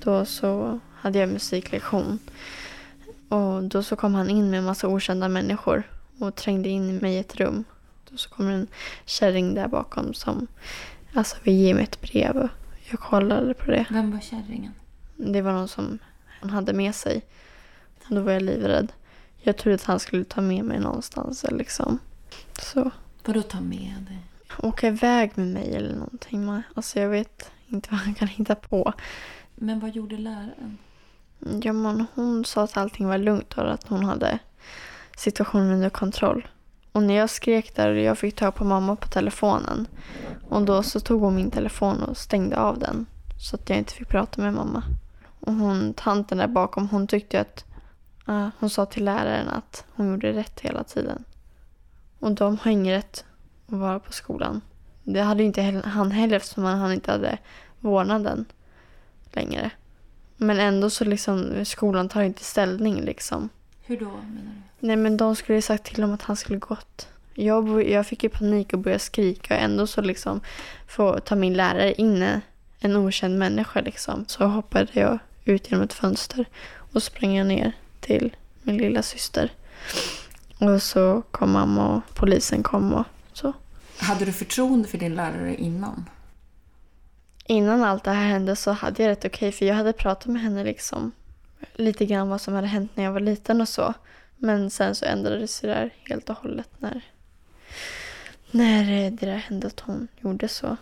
Då 0.03 0.25
så 0.25 0.79
hade 0.95 1.19
jag 1.19 1.29
musiklektion. 1.29 2.19
Och 3.29 3.63
då 3.63 3.83
så 3.83 3.95
kom 3.95 4.13
han 4.13 4.29
in 4.29 4.49
med 4.49 4.57
en 4.59 4.65
massa 4.65 4.87
okända 4.87 5.29
människor 5.29 5.83
och 6.19 6.35
trängde 6.35 6.69
in 6.69 6.97
mig 6.97 7.13
i 7.13 7.19
ett 7.19 7.35
rum. 7.35 7.63
Då 8.09 8.17
så 8.17 8.29
kom 8.29 8.47
en 8.47 8.67
kärring 9.05 9.53
där 9.53 9.67
bakom 9.67 10.13
som 10.13 10.47
alltså 11.13 11.37
vill 11.43 11.55
ge 11.55 11.73
mig 11.73 11.83
ett 11.83 12.01
brev. 12.01 12.49
Jag 12.89 12.99
kollade 12.99 13.53
på 13.53 13.71
det. 13.71 13.85
Vem 13.89 14.11
var 14.11 14.19
kärringen? 14.19 14.73
Det 15.15 15.41
var 15.41 15.51
någon 15.51 15.67
som 15.67 15.99
han 16.41 16.49
hade 16.49 16.73
med 16.73 16.95
sig. 16.95 17.21
Då 18.07 18.21
var 18.21 18.31
jag 18.31 18.41
livrädd. 18.41 18.91
Jag 19.41 19.57
trodde 19.57 19.75
att 19.75 19.83
han 19.83 19.99
skulle 19.99 20.23
ta 20.23 20.41
med 20.41 20.65
mig 20.65 20.79
någonstans. 20.79 21.43
eller 21.43 21.57
Liksom. 21.57 21.99
Så 22.61 22.91
Vadå 23.25 23.41
ta 23.41 23.61
med 23.61 23.93
dig? 24.07 24.19
åka 24.63 24.87
iväg 24.87 25.31
med 25.35 25.47
mig 25.47 25.75
eller 25.75 25.95
någonting. 25.95 26.61
Alltså 26.73 26.99
jag 26.99 27.09
vet 27.09 27.51
inte 27.67 27.89
vad 27.91 27.99
han 27.99 28.13
kan 28.13 28.27
hitta 28.27 28.55
på. 28.55 28.93
Men 29.55 29.79
vad 29.79 29.95
gjorde 29.95 30.17
läraren? 30.17 30.77
Ja, 31.63 31.73
men 31.73 32.05
hon 32.15 32.45
sa 32.45 32.63
att 32.63 32.77
allting 32.77 33.07
var 33.07 33.17
lugnt 33.17 33.53
och 33.53 33.73
att 33.73 33.87
hon 33.87 34.03
hade 34.03 34.39
situationen 35.17 35.71
under 35.71 35.89
kontroll. 35.89 36.47
Och 36.91 37.03
när 37.03 37.13
jag 37.13 37.29
skrek 37.29 37.75
där 37.75 37.89
och 37.89 38.01
jag 38.01 38.17
fick 38.17 38.35
ta 38.35 38.51
på 38.51 38.63
mamma 38.63 38.95
på 38.95 39.07
telefonen. 39.07 39.87
Och 40.49 40.61
då 40.61 40.83
så 40.83 40.99
tog 40.99 41.21
hon 41.21 41.35
min 41.35 41.51
telefon 41.51 42.03
och 42.03 42.17
stängde 42.17 42.57
av 42.57 42.79
den. 42.79 43.05
Så 43.41 43.55
att 43.55 43.69
jag 43.69 43.77
inte 43.77 43.93
fick 43.93 44.07
prata 44.07 44.41
med 44.41 44.53
mamma. 44.53 44.83
Och 45.39 45.53
hon, 45.53 45.93
tanten 45.93 46.37
där 46.37 46.47
bakom, 46.47 46.89
hon 46.89 47.07
tyckte 47.07 47.41
att... 47.41 47.65
ah, 48.29 48.51
hon 48.59 48.69
sa 48.69 48.85
till 48.85 49.05
läraren 49.05 49.49
att 49.49 49.85
hon 49.95 50.11
gjorde 50.11 50.33
rätt 50.33 50.59
hela 50.59 50.83
tiden. 50.83 51.23
Och 52.19 52.31
de 52.31 52.57
har 52.57 52.71
ingen 52.71 52.95
rätt 52.95 53.25
att 53.67 53.77
vara 53.77 53.99
på 53.99 54.11
skolan. 54.11 54.61
Det 55.03 55.21
hade 55.21 55.43
inte 55.43 55.61
han 55.85 56.11
heller 56.11 56.35
eftersom 56.35 56.63
han 56.63 56.93
inte 56.93 57.11
hade 57.11 57.37
vårdnaden 57.79 58.45
längre. 59.31 59.71
Men 60.37 60.59
ändå 60.59 60.89
så 60.89 61.05
liksom, 61.05 61.65
skolan 61.65 62.09
tar 62.09 62.21
inte 62.21 62.43
ställning 62.43 63.01
liksom. 63.01 63.49
Hur 63.81 63.99
då 63.99 64.05
menar 64.05 64.61
Nej 64.79 64.95
men 64.95 65.17
de 65.17 65.35
skulle 65.35 65.57
ju 65.57 65.61
sagt 65.61 65.83
till 65.83 65.95
honom 65.95 66.13
att 66.13 66.21
han 66.21 66.35
skulle 66.35 66.59
gått. 66.59 67.07
Jag, 67.33 67.89
jag 67.89 68.07
fick 68.07 68.23
ju 68.23 68.29
panik 68.29 68.73
och 68.73 68.79
började 68.79 68.99
skrika 68.99 69.55
och 69.55 69.61
ändå 69.61 69.87
så 69.87 70.01
liksom 70.01 70.41
få 70.87 71.19
ta 71.19 71.35
min 71.35 71.53
lärare 71.53 71.93
inne, 71.93 72.41
en 72.79 72.95
okänd 72.95 73.39
människa 73.39 73.81
liksom. 73.81 74.25
Så 74.27 74.45
hoppade 74.45 74.87
jag 74.93 75.19
ut 75.45 75.71
genom 75.71 75.85
ett 75.85 75.93
fönster 75.93 76.45
och 76.93 77.03
sprang 77.03 77.35
jag 77.35 77.47
ner 77.47 77.73
till 77.99 78.35
min 78.63 78.77
lilla 78.77 79.01
syster. 79.01 79.51
Och 80.59 80.81
så 80.81 81.21
kom 81.31 81.51
mamma 81.51 81.95
och 81.95 82.15
polisen 82.15 82.63
kom 82.63 82.93
och 82.93 83.05
så. 83.33 83.53
Hade 83.97 84.25
du 84.25 84.33
förtroende 84.33 84.87
för 84.87 84.97
din 84.97 85.15
lärare 85.15 85.55
innan? 85.55 86.09
Innan 87.45 87.83
allt 87.83 88.03
det 88.03 88.11
här 88.11 88.27
hände 88.27 88.55
så 88.55 88.71
hade 88.71 89.03
jag 89.03 89.09
rätt 89.09 89.25
okej 89.25 89.51
för 89.51 89.65
jag 89.65 89.75
hade 89.75 89.93
pratat 89.93 90.27
med 90.27 90.41
henne 90.41 90.63
liksom 90.63 91.11
lite 91.75 92.05
grann 92.05 92.29
vad 92.29 92.41
som 92.41 92.53
hade 92.53 92.67
hänt 92.67 92.91
när 92.95 93.03
jag 93.03 93.11
var 93.11 93.19
liten 93.19 93.61
och 93.61 93.69
så. 93.69 93.93
Men 94.37 94.69
sen 94.69 94.95
så 94.95 95.05
ändrades 95.05 95.61
det 95.61 95.67
där 95.67 95.93
helt 96.09 96.29
och 96.29 96.35
hållet 96.35 96.69
när, 96.77 97.01
när 98.51 98.83
det 98.83 99.25
där 99.25 99.35
hände 99.35 99.67
att 99.67 99.79
hon 99.79 100.07
gjorde 100.21 100.47
så. 100.47 100.77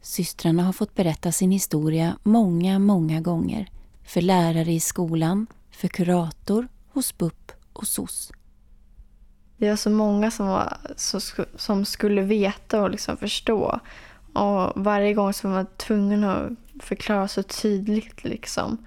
Systrarna 0.00 0.62
har 0.62 0.72
fått 0.72 0.94
berätta 0.94 1.32
sin 1.32 1.50
historia 1.50 2.18
många, 2.22 2.78
många 2.78 3.20
gånger. 3.20 3.70
För 4.08 4.20
lärare 4.20 4.72
i 4.72 4.80
skolan, 4.80 5.46
för 5.70 5.88
kurator, 5.88 6.68
hos 6.88 7.18
BUP 7.18 7.52
och 7.72 7.86
SOS. 7.86 8.32
Det 9.56 9.68
var 9.68 9.76
så 9.76 9.90
många 9.90 10.30
som, 10.30 10.46
var, 10.46 10.78
som 11.56 11.84
skulle 11.84 12.22
veta 12.22 12.82
och 12.82 12.90
liksom 12.90 13.16
förstå. 13.16 13.80
Och 14.32 14.72
varje 14.84 15.14
gång 15.14 15.32
var 15.42 15.50
man 15.50 15.66
tvungen 15.76 16.24
att 16.24 16.50
förklara 16.80 17.28
så 17.28 17.42
tydligt 17.42 18.24
liksom. 18.24 18.86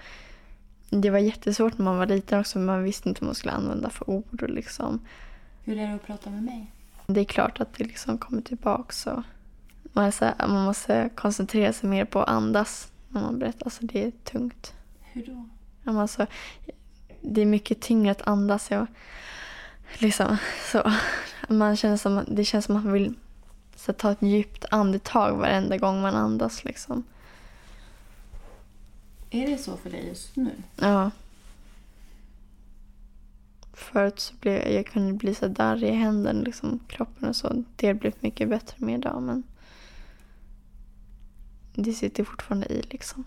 Det 0.89 1.09
var 1.09 1.19
jättesvårt 1.19 1.77
när 1.77 1.85
man 1.85 1.97
var 1.97 2.05
liten 2.05 2.39
också, 2.39 2.59
men 2.59 2.65
man 2.65 2.83
visste 2.83 3.09
inte 3.09 3.21
vad 3.21 3.27
man 3.27 3.35
skulle 3.35 3.53
använda 3.53 3.89
för 3.89 4.09
ord. 4.09 4.43
Och 4.43 4.49
liksom. 4.49 4.99
Hur 5.63 5.77
är 5.77 5.87
det 5.87 5.95
att 5.95 6.05
prata 6.05 6.29
med 6.29 6.43
mig? 6.43 6.71
Det 7.07 7.19
är 7.19 7.25
klart 7.25 7.59
att 7.59 7.73
det 7.73 7.83
liksom 7.83 8.17
kommer 8.17 8.41
tillbaka. 8.41 8.93
Så 8.93 9.23
man, 9.83 10.05
är 10.05 10.11
så 10.11 10.25
här, 10.25 10.47
man 10.47 10.65
måste 10.65 11.09
koncentrera 11.15 11.73
sig 11.73 11.89
mer 11.89 12.05
på 12.05 12.21
att 12.21 12.29
andas 12.29 12.91
när 13.09 13.21
man 13.21 13.39
berättar. 13.39 13.65
Alltså 13.65 13.85
det 13.85 14.03
är 14.03 14.11
tungt. 14.11 14.73
Hur 15.13 15.25
då? 15.25 15.49
Ja, 15.83 15.91
men 15.91 15.97
Alltså, 15.97 16.27
det 17.21 17.41
är 17.41 17.45
mycket 17.45 17.81
tyngre 17.81 18.11
att 18.11 18.27
andas. 18.27 18.71
Jag, 18.71 18.87
liksom, 19.97 20.37
så. 20.71 20.91
Man 21.49 21.75
känner 21.75 21.97
som, 21.97 22.25
det 22.27 22.45
känns 22.45 22.65
som 22.65 22.75
att 22.75 22.83
man 22.83 22.93
vill 22.93 23.13
så, 23.75 23.93
ta 23.93 24.11
ett 24.11 24.21
djupt 24.21 24.65
andetag 24.71 25.37
varenda 25.37 25.77
gång 25.77 26.01
man 26.01 26.15
andas. 26.15 26.63
Liksom. 26.63 27.03
Är 29.29 29.47
det 29.47 29.57
så 29.57 29.77
för 29.77 29.89
dig 29.89 30.07
just 30.07 30.35
nu? 30.35 30.51
Ja. 30.75 31.11
Förut 33.73 34.19
så 34.19 34.33
blev 34.35 34.53
jag, 34.53 34.73
jag 34.73 34.85
kunde 34.85 35.13
bli 35.13 35.35
så 35.35 35.47
darrig 35.47 35.89
i 35.89 35.95
händerna, 35.95 36.41
liksom, 36.41 36.79
kroppen 36.87 37.29
och 37.29 37.35
så. 37.35 37.63
Det 37.75 37.87
har 37.87 37.93
blivit 37.93 38.21
mycket 38.21 38.49
bättre 38.49 38.75
med 38.85 38.99
idag 38.99 39.21
men 39.23 39.43
det 41.73 41.93
sitter 41.93 42.23
fortfarande 42.23 42.67
i 42.67 42.81
liksom. 42.81 43.25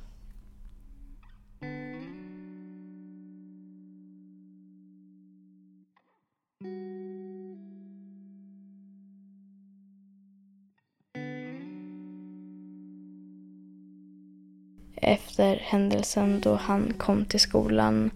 Efter 14.96 15.56
händelsen 15.56 16.40
då 16.40 16.54
han 16.54 16.92
kom 16.98 17.24
till 17.24 17.40
skolan 17.40 18.10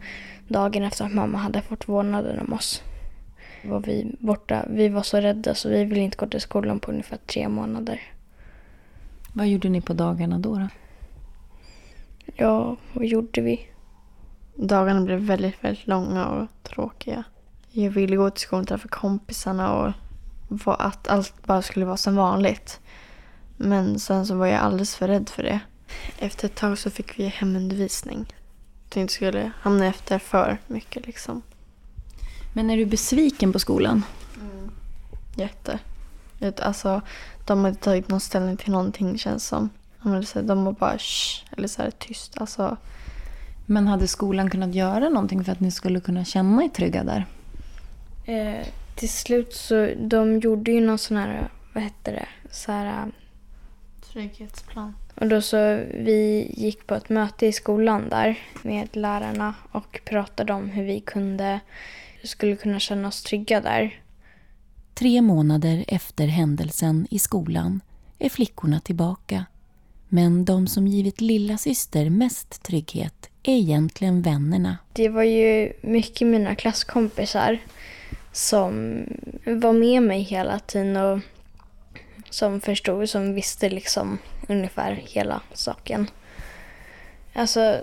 dagen 0.49 0.83
efter 0.83 1.05
att 1.05 1.15
mamma 1.15 1.39
hade 1.39 1.63
fått 1.63 1.89
vårdnaden 1.89 2.39
om 2.39 2.53
oss. 2.53 2.83
Var 3.65 3.81
vi 3.81 4.17
borta. 4.19 4.65
Vi 4.71 4.89
var 4.89 5.03
så 5.03 5.21
rädda 5.21 5.55
så 5.55 5.69
vi 5.69 5.85
ville 5.85 6.01
inte 6.01 6.17
gå 6.17 6.27
till 6.27 6.41
skolan 6.41 6.81
på 6.81 6.91
ungefär 6.91 7.19
tre 7.27 7.49
månader. 7.49 8.01
Vad 9.33 9.49
gjorde 9.49 9.69
ni 9.69 9.81
på 9.81 9.93
dagarna 9.93 10.39
då? 10.39 10.55
då? 10.55 10.69
Ja, 12.37 12.77
vad 12.93 13.07
gjorde 13.07 13.41
vi? 13.41 13.69
Dagarna 14.55 15.01
blev 15.01 15.19
väldigt, 15.19 15.65
väldigt 15.65 15.87
långa 15.87 16.27
och 16.27 16.47
tråkiga. 16.63 17.25
Jag 17.71 17.91
ville 17.91 18.17
gå 18.17 18.31
till 18.31 18.41
skolan 18.41 18.63
och 18.63 18.69
träffa 18.69 18.89
kompisarna 18.89 19.75
och 19.75 19.93
att 20.65 21.09
allt 21.09 21.47
bara 21.47 21.63
skulle 21.63 21.87
vara 21.87 21.97
som 21.97 22.17
vanligt. 22.17 22.81
Men 23.57 23.99
sen 23.99 24.27
så 24.27 24.35
var 24.35 24.47
jag 24.47 24.61
alldeles 24.61 24.97
för 24.97 25.09
rädd 25.09 25.29
för 25.29 25.43
det. 25.43 25.61
Efter 26.19 26.47
ett 26.49 26.55
tag 26.55 26.79
så 26.79 26.91
fick 26.91 27.19
vi 27.19 27.27
hemundervisning. 27.27 28.27
Så 28.93 28.99
jag 28.99 29.03
inte 29.03 29.15
skulle 29.15 29.53
hamna 29.61 29.87
efter 29.87 30.19
för 30.19 30.59
mycket 30.67 31.07
liksom. 31.07 31.43
Men 32.55 32.71
är 32.71 32.77
du 32.77 32.87
besviken 32.87 33.53
på 33.53 33.59
skolan? 33.59 34.05
Jätte. 35.37 35.79
Vet, 36.39 36.61
Alltså, 36.61 37.03
de 37.47 37.61
har 37.61 37.69
inte 37.69 37.83
tagit 37.83 38.09
någon 38.09 38.21
ställning 38.21 38.57
till 38.57 38.73
någonting 38.73 39.19
känns 39.19 39.47
som. 39.47 39.71
De 40.35 40.65
var 40.65 40.73
bara 40.73 40.99
shh, 40.99 41.45
eller 41.57 41.69
så 41.69 41.83
här 41.83 41.91
tyst. 41.91 42.39
Alltså, 42.41 42.77
Men 43.67 43.87
hade 43.87 44.09
skolan 44.09 44.51
kunnat 44.51 44.75
göra 44.75 45.09
någonting 45.09 45.45
för 45.45 45.53
att 45.53 45.61
ni 45.61 45.71
skulle 45.71 46.01
kunna 46.01 46.25
känna 46.25 46.65
er 46.65 46.69
trygga 46.69 47.05
där? 47.05 47.27
Eh, 48.25 48.67
till 48.95 49.09
slut 49.09 49.55
så, 49.55 49.91
de 49.99 50.39
gjorde 50.39 50.71
ju 50.71 50.81
någon 50.81 50.99
sån 50.99 51.17
här, 51.17 51.49
vad 51.73 51.83
hette 51.83 52.11
det, 52.11 52.29
så 52.51 52.73
här, 52.73 53.13
trygghetsplan. 54.13 54.95
Och 55.21 55.29
då 55.29 55.41
så 55.41 55.57
vi 55.95 56.51
gick 56.57 56.87
på 56.87 56.95
ett 56.95 57.09
möte 57.09 57.47
i 57.47 57.53
skolan 57.53 58.09
där 58.09 58.39
med 58.63 58.89
lärarna 58.97 59.55
och 59.73 60.01
pratade 60.05 60.53
om 60.53 60.69
hur 60.69 60.85
vi 60.85 61.01
kunde, 61.01 61.61
skulle 62.23 62.57
kunna 62.57 62.79
känna 62.79 63.09
oss 63.09 63.23
trygga 63.23 63.61
där. 63.61 64.01
Tre 64.95 65.23
månader 65.23 65.85
efter 65.89 66.27
händelsen 66.27 67.07
i 67.11 67.19
skolan 67.19 67.81
är 68.19 68.29
flickorna 68.29 68.81
tillbaka. 68.81 69.45
Men 70.09 70.45
de 70.45 70.67
som 70.67 70.87
givit 70.87 71.21
lilla 71.21 71.59
syster 71.59 72.11
mest 72.11 72.63
trygghet 72.63 73.31
är 73.43 73.57
egentligen 73.57 74.23
vännerna. 74.23 74.79
Det 74.93 75.09
var 75.09 75.23
ju 75.23 75.73
mycket 75.81 76.27
mina 76.27 76.55
klasskompisar 76.55 77.59
som 78.33 79.03
var 79.45 79.73
med 79.73 80.03
mig 80.03 80.23
hela 80.23 80.59
tiden 80.59 80.97
och 80.97 81.21
som 82.31 82.61
förstod, 82.61 83.09
som 83.09 83.35
visste 83.35 83.69
liksom 83.69 84.19
ungefär 84.49 84.93
hela 84.93 85.41
saken. 85.53 86.11
Alltså, 87.33 87.81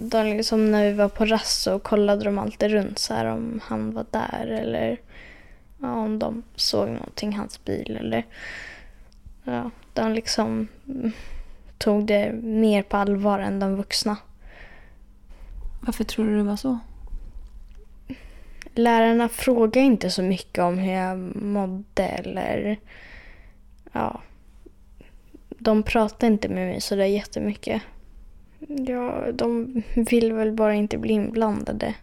de 0.00 0.26
liksom 0.26 0.70
när 0.70 0.84
vi 0.84 0.92
var 0.92 1.08
på 1.08 1.24
rast 1.24 1.62
så 1.62 1.78
kollade 1.78 2.24
de 2.24 2.38
alltid 2.38 2.70
runt 2.70 2.98
så 2.98 3.14
här 3.14 3.24
om 3.24 3.60
han 3.64 3.92
var 3.92 4.06
där 4.10 4.46
eller 4.46 5.00
ja, 5.80 5.92
om 5.92 6.18
de 6.18 6.42
såg 6.54 6.88
någonting, 6.88 7.36
hans 7.36 7.64
bil 7.64 7.96
eller 8.00 8.26
ja, 9.44 9.70
de 9.92 10.12
liksom 10.12 10.68
tog 11.78 12.06
det 12.06 12.32
mer 12.32 12.82
på 12.82 12.96
allvar 12.96 13.38
än 13.38 13.60
de 13.60 13.76
vuxna. 13.76 14.16
Varför 15.80 16.04
tror 16.04 16.26
du 16.26 16.36
det 16.36 16.42
var 16.42 16.56
så? 16.56 16.78
lärarna 18.78 19.28
frågar 19.28 19.82
inte 19.82 20.10
så 20.10 20.22
mycket 20.22 20.64
om 20.64 20.78
hur 20.78 20.92
jag 20.92 21.36
mådde 21.36 22.04
eller 22.04 22.78
ja. 23.92 24.20
De 25.58 25.82
pratar 25.82 26.26
inte 26.26 26.48
med 26.48 26.68
mig 26.68 26.80
så 26.80 26.96
där 26.96 27.04
jättemycket. 27.04 27.82
Ja, 28.68 29.32
de 29.32 29.82
vill 30.10 30.32
väl 30.32 30.52
bara 30.52 30.74
inte 30.74 30.98
bli 30.98 31.12
inblandade. 31.12 31.94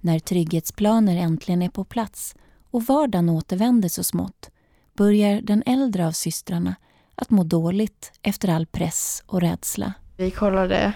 När 0.00 0.18
trygghetsplaner 0.18 1.16
äntligen 1.16 1.62
är 1.62 1.68
på 1.68 1.84
plats 1.84 2.36
och 2.70 2.82
vardagen 2.82 3.28
återvänder 3.28 3.88
så 3.88 4.04
smått 4.04 4.50
börjar 4.96 5.40
den 5.40 5.62
äldre 5.66 6.06
av 6.06 6.12
systrarna 6.12 6.74
att 7.14 7.30
må 7.30 7.44
dåligt 7.44 8.12
efter 8.22 8.48
all 8.48 8.66
press 8.66 9.22
och 9.26 9.40
rädsla. 9.40 9.92
Vi 10.16 10.30
kollade 10.30 10.92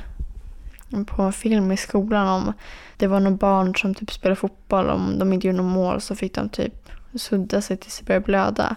på 1.07 1.23
en 1.23 1.33
film 1.33 1.73
i 1.73 1.77
skolan 1.77 2.29
om 2.29 2.53
det 2.97 3.07
var 3.07 3.21
några 3.21 3.37
barn 3.37 3.75
som 3.75 3.95
typ 3.95 4.13
spelade 4.13 4.37
fotboll. 4.37 4.91
Om 4.91 5.19
de 5.19 5.33
inte 5.33 5.47
gjorde 5.47 5.63
något 5.63 5.75
mål 5.75 6.01
så 6.01 6.15
fick 6.15 6.35
de 6.35 6.49
typ 6.49 6.91
sudda 7.15 7.61
sig 7.61 7.77
tills 7.77 7.99
det 7.99 8.05
började 8.05 8.25
blöda. 8.25 8.77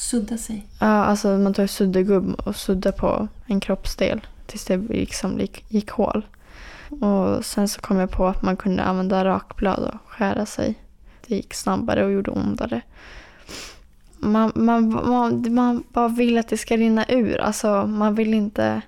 Sudda 0.00 0.38
sig. 0.38 0.66
Ja, 0.78 0.86
alltså 0.86 1.28
man 1.28 1.54
tar 1.54 1.66
suddgubb 1.66 2.40
och 2.44 2.56
suddar 2.56 2.92
på 2.92 3.28
en 3.46 3.60
kroppsdel 3.60 4.20
tills 4.46 4.64
det 4.64 4.76
liksom 4.76 5.40
gick, 5.40 5.64
gick 5.68 5.90
hål. 5.90 6.26
Och 6.88 7.44
sen 7.44 7.68
så 7.68 7.80
kom 7.80 7.96
jag 7.96 8.10
på 8.10 8.26
att 8.26 8.42
man 8.42 8.56
kunde 8.56 8.82
använda 8.82 9.24
rakblad 9.24 9.78
och 9.78 10.10
skära 10.10 10.46
sig. 10.46 10.74
Det 11.26 11.34
gick 11.34 11.54
snabbare 11.54 12.04
och 12.04 12.12
gjorde 12.12 12.30
ondare. 12.30 12.80
Man, 14.18 14.52
man, 14.54 15.08
man, 15.08 15.54
man 15.54 15.84
bara 15.88 16.08
vill 16.08 16.38
att 16.38 16.48
det 16.48 16.58
ska 16.58 16.76
rinna 16.76 17.04
ur. 17.08 17.40
Alltså 17.40 17.86
man 17.86 18.14
vill 18.14 18.34
inte... 18.34 18.82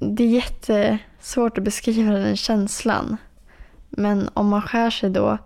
Det 0.00 0.24
är 0.24 0.28
jättesvårt 0.28 1.58
att 1.58 1.64
beskriva 1.64 2.12
den 2.12 2.36
känslan. 2.36 3.16
Men 3.88 4.30
om 4.34 4.48
man 4.48 4.62
skär 4.62 4.90
sig 4.90 5.10
då, 5.10 5.38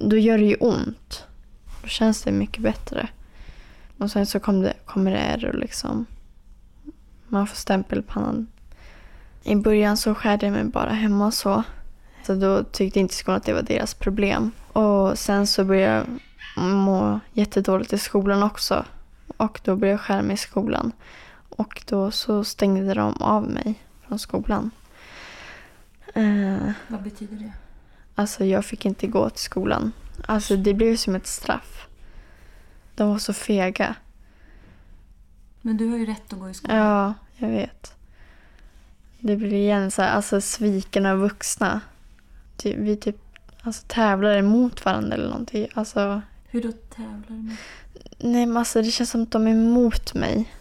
då 0.00 0.16
gör 0.16 0.38
det 0.38 0.44
ju 0.44 0.54
ont. 0.54 1.24
Då 1.82 1.88
känns 1.88 2.22
det 2.22 2.32
mycket 2.32 2.62
bättre. 2.62 3.08
Och 3.98 4.10
sen 4.10 4.26
så 4.26 4.40
kom 4.40 4.62
det, 4.62 4.74
kommer 4.84 5.10
det 5.10 5.18
ärr 5.18 5.44
och 5.44 5.54
liksom... 5.54 6.06
Man 7.28 7.46
får 7.46 7.56
stämpel 7.56 8.02
på 8.02 8.12
pannan. 8.12 8.46
I 9.42 9.56
början 9.56 9.96
så 9.96 10.14
skärde 10.14 10.46
jag 10.46 10.52
mig 10.52 10.64
bara 10.64 10.90
hemma 10.90 11.26
och 11.26 11.34
så. 11.34 11.62
Så 12.26 12.34
då 12.34 12.64
tyckte 12.64 13.00
inte 13.00 13.14
skolan 13.14 13.36
att 13.36 13.44
det 13.44 13.52
var 13.52 13.62
deras 13.62 13.94
problem. 13.94 14.50
Och 14.72 15.18
sen 15.18 15.46
så 15.46 15.64
började 15.64 15.94
jag 15.94 16.06
må 16.64 17.20
jättedåligt 17.32 17.92
i 17.92 17.98
skolan 17.98 18.42
också. 18.42 18.84
Och 19.36 19.60
då 19.64 19.76
började 19.76 19.92
jag 19.92 20.00
skära 20.00 20.22
mig 20.22 20.34
i 20.34 20.36
skolan. 20.36 20.92
Och 21.48 21.82
då 21.86 22.10
så 22.10 22.44
stängde 22.44 22.94
de 22.94 23.22
av 23.22 23.50
mig 23.50 23.74
från 24.06 24.18
skolan. 24.18 24.70
Eh, 26.14 26.70
Vad 26.88 27.02
betyder 27.02 27.36
det? 27.36 27.52
Alltså 28.14 28.44
jag 28.44 28.64
fick 28.64 28.86
inte 28.86 29.06
gå 29.06 29.30
till 29.30 29.44
skolan. 29.44 29.92
Alltså 30.26 30.56
det 30.56 30.74
blev 30.74 30.96
som 30.96 31.14
ett 31.14 31.26
straff. 31.26 31.87
De 32.98 33.08
var 33.10 33.18
så 33.18 33.32
fega. 33.32 33.94
Men 35.62 35.76
du 35.76 35.88
har 35.90 35.98
ju 35.98 36.06
rätt 36.06 36.32
att 36.32 36.38
gå 36.38 36.50
i 36.50 36.54
skolan. 36.54 36.76
Ja, 36.76 37.14
jag 37.36 37.48
vet. 37.48 37.92
Det 39.20 39.36
blir 39.36 39.52
igen 39.52 39.90
så 39.90 40.02
här, 40.02 40.10
alltså 40.10 40.40
sviken 40.40 41.06
av 41.06 41.18
vuxna. 41.18 41.80
Ty- 42.56 42.76
Vi 42.76 42.96
typ 42.96 43.16
alltså, 43.62 43.84
tävlar 43.86 44.36
emot 44.36 44.84
varandra 44.84 45.14
eller 45.14 45.28
någonting. 45.28 45.68
Alltså, 45.74 46.20
Hur 46.48 46.62
då 46.62 46.72
tävlar 46.72 47.36
med? 47.36 47.56
nej 48.18 48.46
men 48.46 48.56
alltså 48.56 48.82
det 48.82 48.90
känns 48.90 49.10
som 49.10 49.22
att 49.22 49.30
de 49.30 49.46
är 49.46 49.50
emot 49.50 50.14
mig. 50.14 50.52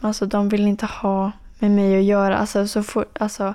Alltså 0.00 0.26
de 0.26 0.48
vill 0.48 0.66
inte 0.66 0.86
ha 0.86 1.32
med 1.58 1.70
mig 1.70 1.98
att 1.98 2.04
göra. 2.04 2.38
Alltså, 2.38 2.66
så 2.68 2.82
får, 2.82 3.06
alltså, 3.20 3.54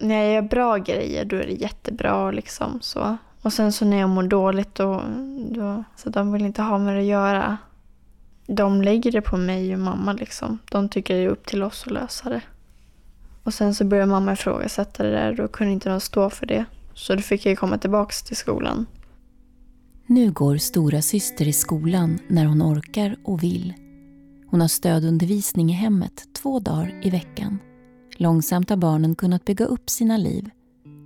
när 0.00 0.22
jag 0.24 0.32
gör 0.34 0.42
bra 0.42 0.76
grejer 0.76 1.24
då 1.24 1.36
är 1.36 1.46
det 1.46 1.52
jättebra 1.52 2.30
liksom 2.30 2.78
så. 2.82 3.16
Och 3.46 3.52
sen 3.52 3.72
så 3.72 3.84
när 3.84 3.96
jag 3.96 4.10
mår 4.10 4.22
dåligt 4.22 4.74
då, 4.74 5.02
då 5.50 5.84
så 5.96 6.10
de 6.10 6.32
vill 6.32 6.44
inte 6.44 6.62
ha 6.62 6.78
med 6.78 6.94
det 6.94 7.00
att 7.00 7.06
göra. 7.06 7.56
De 8.46 8.82
lägger 8.82 9.12
det 9.12 9.20
på 9.20 9.36
mig 9.36 9.74
och 9.74 9.80
mamma 9.80 10.12
liksom. 10.12 10.58
De 10.70 10.88
tycker 10.88 11.14
det 11.14 11.20
är 11.20 11.28
upp 11.28 11.46
till 11.46 11.62
oss 11.62 11.82
att 11.86 11.92
lösa 11.92 12.28
det. 12.28 12.42
Och 13.42 13.54
sen 13.54 13.74
så 13.74 13.84
började 13.84 14.10
mamma 14.10 14.32
ifrågasätta 14.32 15.02
det 15.02 15.10
där. 15.10 15.34
Då 15.34 15.48
kunde 15.48 15.72
inte 15.72 15.88
de 15.88 16.00
stå 16.00 16.30
för 16.30 16.46
det. 16.46 16.64
Så 16.94 17.14
då 17.14 17.20
fick 17.20 17.46
jag 17.46 17.58
komma 17.58 17.78
tillbaks 17.78 18.22
till 18.22 18.36
skolan. 18.36 18.86
Nu 20.06 20.30
går 20.32 20.56
stora 20.56 21.02
syster 21.02 21.48
i 21.48 21.52
skolan 21.52 22.18
när 22.28 22.44
hon 22.44 22.62
orkar 22.62 23.16
och 23.24 23.42
vill. 23.42 23.74
Hon 24.50 24.60
har 24.60 24.68
stödundervisning 24.68 25.70
i 25.70 25.74
hemmet 25.74 26.24
två 26.42 26.60
dagar 26.60 27.00
i 27.02 27.10
veckan. 27.10 27.58
Långsamt 28.16 28.70
har 28.70 28.76
barnen 28.76 29.14
kunnat 29.14 29.44
bygga 29.44 29.64
upp 29.64 29.90
sina 29.90 30.16
liv. 30.16 30.50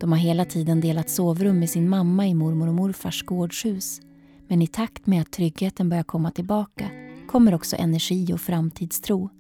De 0.01 0.13
har 0.13 0.19
hela 0.19 0.45
tiden 0.45 0.81
delat 0.81 1.11
sovrum 1.11 1.59
med 1.59 1.71
sin 1.71 1.89
mamma 1.89 2.27
i 2.27 2.35
mormor 2.35 2.69
och 2.69 2.75
morfars 2.75 3.23
gårdshus. 3.23 4.01
Men 4.49 4.63
i 4.63 4.67
takt 4.67 5.07
med 5.07 5.23
att 5.23 5.33
tryggheten 5.33 5.89
börjar 5.89 6.03
komma 6.03 6.31
tillbaka 6.31 6.91
kommer 7.29 7.55
också 7.55 7.77
energi 7.77 8.33
och 8.33 8.41
framtidstro. 8.41 9.31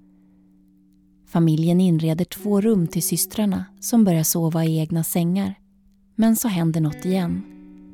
Familjen 1.26 1.80
inreder 1.80 2.24
två 2.24 2.60
rum 2.60 2.86
till 2.86 3.02
systrarna 3.02 3.64
som 3.80 4.04
börjar 4.04 4.22
sova 4.22 4.64
i 4.64 4.78
egna 4.78 5.04
sängar. 5.04 5.54
Men 6.14 6.36
så 6.36 6.48
händer 6.48 6.80
något 6.80 7.04
igen. 7.04 7.42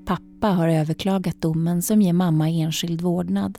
Pappa 0.07 0.49
har 0.49 0.69
överklagat 0.69 1.41
domen 1.41 1.83
som 1.83 2.03
ger 2.03 2.13
mamma 2.13 2.49
enskild 2.49 3.01
vårdnad. 3.01 3.59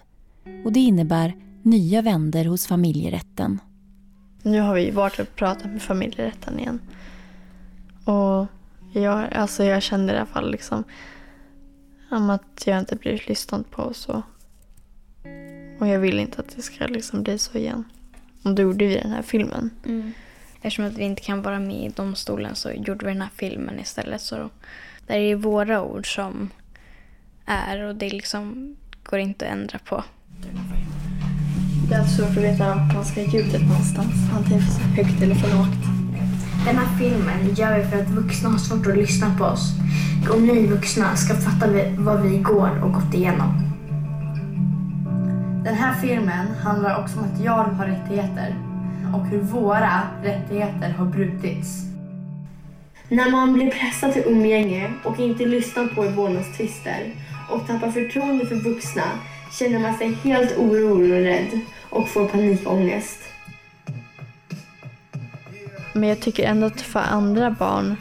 Och 0.65 0.73
det 0.73 0.79
innebär 0.79 1.35
nya 1.61 2.01
vänder 2.01 2.45
hos 2.45 2.67
familjerätten. 2.67 3.59
Nu 4.43 4.59
har 4.59 4.75
vi 4.75 4.91
varit 4.91 5.19
och 5.19 5.35
pratat 5.35 5.71
med 5.71 5.81
familjerätten 5.81 6.59
igen. 6.59 6.79
Och 8.05 8.47
jag, 8.99 9.33
alltså 9.33 9.63
jag 9.63 9.83
känner 9.83 10.13
i 10.13 10.17
alla 10.17 10.25
fall 10.25 10.51
liksom 10.51 10.83
om 12.12 12.29
att 12.29 12.63
jag 12.65 12.79
inte 12.79 12.95
blivit 12.95 13.27
lyssnad 13.27 13.71
på 13.71 13.81
och 13.81 13.95
så. 13.95 14.23
Och 15.79 15.88
jag 15.88 15.99
vill 15.99 16.19
inte 16.19 16.41
att 16.41 16.55
det 16.55 16.62
ska 16.62 16.88
liksom 16.88 17.23
bli 17.23 17.38
så 17.38 17.57
igen. 17.57 17.83
Och 18.43 18.55
då 18.55 18.62
gjorde 18.62 18.86
vi 18.86 18.95
den 18.95 19.12
här 19.12 19.21
filmen. 19.21 19.69
Eftersom 20.62 20.86
att 20.86 20.97
vi 20.97 21.03
inte 21.03 21.21
kan 21.21 21.41
vara 21.41 21.60
med 21.60 21.86
i 21.86 21.89
domstolen 21.89 22.55
så 22.55 22.71
gjorde 22.71 23.05
vi 23.05 23.12
den 23.12 23.21
här 23.21 23.29
filmen 23.36 23.79
istället. 23.79 24.21
Så 24.21 24.49
där 25.07 25.15
är 25.15 25.29
det 25.29 25.36
våra 25.36 25.83
ord 25.83 26.15
som 26.15 26.49
är 27.45 27.83
och 27.83 27.95
det 27.95 28.10
liksom 28.10 28.75
går 29.03 29.19
inte 29.19 29.45
att 29.45 29.51
ändra 29.51 29.79
på. 29.79 30.03
Det 31.89 31.95
är 31.95 32.03
svårt 32.03 32.29
att 32.29 32.43
veta 32.43 32.75
vart 32.75 32.93
man 32.93 33.05
ska 33.05 33.21
ha 33.21 33.27
ljudet 33.27 33.62
någonstans. 33.62 34.13
Antingen 34.38 34.62
för 34.62 34.81
högt 34.81 35.21
eller 35.21 35.36
för 35.36 35.57
lågt. 35.57 35.96
Den 36.67 36.77
här 36.77 36.97
filmen 36.97 37.56
gör 37.56 37.77
vi 37.77 37.84
för 37.84 37.97
att 37.99 38.10
vuxna 38.10 38.49
har 38.49 38.58
svårt 38.58 38.88
att 38.88 38.97
lyssna 38.97 39.36
på 39.38 39.43
oss. 39.43 39.71
Och 40.32 40.41
ni 40.41 40.67
vuxna 40.67 41.15
ska 41.15 41.34
fatta 41.34 41.67
vad 41.97 42.21
vi 42.21 42.38
går 42.38 42.84
och 42.84 42.93
gått 42.93 43.13
igenom. 43.13 43.62
Den 45.65 45.75
här 45.75 45.93
filmen 45.93 46.47
handlar 46.63 47.01
också 47.01 47.19
om 47.19 47.25
att 47.25 47.43
jag 47.43 47.51
har 47.51 47.86
rättigheter 47.86 48.56
och 49.13 49.25
hur 49.25 49.41
våra 49.41 50.01
rättigheter 50.23 50.89
har 50.89 51.06
brutits. 51.06 51.84
När 53.10 53.32
man 53.32 53.53
blir 53.53 53.71
pressad 53.71 54.13
till 54.13 54.23
umgänge 54.25 54.93
och 55.03 55.19
inte 55.19 55.45
lyssnar 55.45 55.88
på 55.88 56.06
i 56.06 56.10
vårdnadstvister 56.10 57.13
och 57.49 57.67
tappar 57.67 57.91
förtroende 57.91 58.45
för 58.45 58.56
vuxna 58.56 59.03
känner 59.60 59.80
man 59.80 59.97
sig 59.97 60.13
helt 60.13 60.58
orolig 60.58 61.13
och 61.13 61.23
rädd 61.23 61.60
och 61.89 62.10
får 62.10 62.27
panikångest. 62.27 63.19
Men 65.99 66.10
jag 66.10 66.19
tycker 66.19 66.47
ändå 66.47 66.67
att 66.67 66.81
för 66.81 66.99
andra 66.99 67.51
barn, 67.51 67.95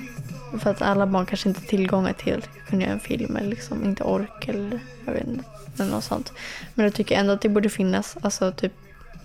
för 0.58 0.70
att 0.70 0.82
alla 0.82 1.06
barn 1.06 1.26
kanske 1.26 1.48
inte 1.48 1.60
har 1.60 1.66
tillgång 1.66 2.14
till 2.18 2.34
att 2.34 2.68
kunna 2.68 2.82
göra 2.82 2.92
en 2.92 3.00
film 3.00 3.36
eller 3.36 3.48
liksom 3.48 3.84
inte 3.84 4.04
ork 4.04 4.48
eller 4.48 4.80
jag 5.04 5.12
vet 5.12 5.26
inte, 5.26 5.44
eller 5.78 5.90
något 5.90 6.04
sånt. 6.04 6.32
Men 6.74 6.84
jag 6.84 6.94
tycker 6.94 7.16
ändå 7.16 7.32
att 7.32 7.40
det 7.40 7.48
borde 7.48 7.68
finnas, 7.68 8.16
alltså 8.22 8.52
typ 8.52 8.72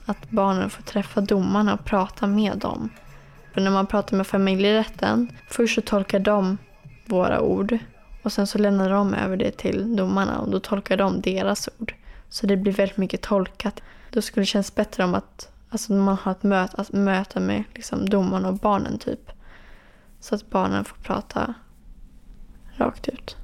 att 0.05 0.29
barnen 0.29 0.69
får 0.69 0.84
träffa 0.84 1.21
domarna 1.21 1.73
och 1.73 1.86
prata 1.86 2.27
med 2.27 2.57
dem. 2.57 2.89
För 3.53 3.62
när 3.62 3.71
man 3.71 3.88
pratar 3.88 4.17
med 4.17 4.27
familjerätten, 4.27 5.31
först 5.49 5.75
så 5.75 5.81
tolkar 5.81 6.19
de 6.19 6.57
våra 7.05 7.41
ord 7.41 7.77
och 8.23 8.31
sen 8.31 8.47
så 8.47 8.57
lämnar 8.57 8.89
de 8.89 9.13
över 9.13 9.38
det 9.38 9.51
till 9.51 9.95
domarna 9.95 10.39
och 10.39 10.51
då 10.51 10.60
tolkar 10.60 10.97
de 10.97 11.21
deras 11.21 11.69
ord. 11.79 11.93
Så 12.29 12.47
det 12.47 12.57
blir 12.57 12.73
väldigt 12.73 12.97
mycket 12.97 13.21
tolkat. 13.21 13.81
Då 14.10 14.21
skulle 14.21 14.41
det 14.41 14.45
kännas 14.45 14.75
bättre 14.75 15.03
om 15.03 15.15
att 15.15 15.51
alltså, 15.71 15.93
man 15.93 16.17
har 16.21 16.31
ett 16.31 16.43
möte, 16.43 16.77
alltså, 16.77 16.95
möte 16.95 17.39
med 17.39 17.63
liksom, 17.75 18.10
domarna 18.10 18.47
och 18.47 18.57
barnen 18.57 18.97
typ. 18.97 19.31
Så 20.19 20.36
att 20.36 20.49
barnen 20.49 20.86
får 20.86 20.97
prata 20.97 21.53
rakt 22.77 23.07
ut. 23.07 23.38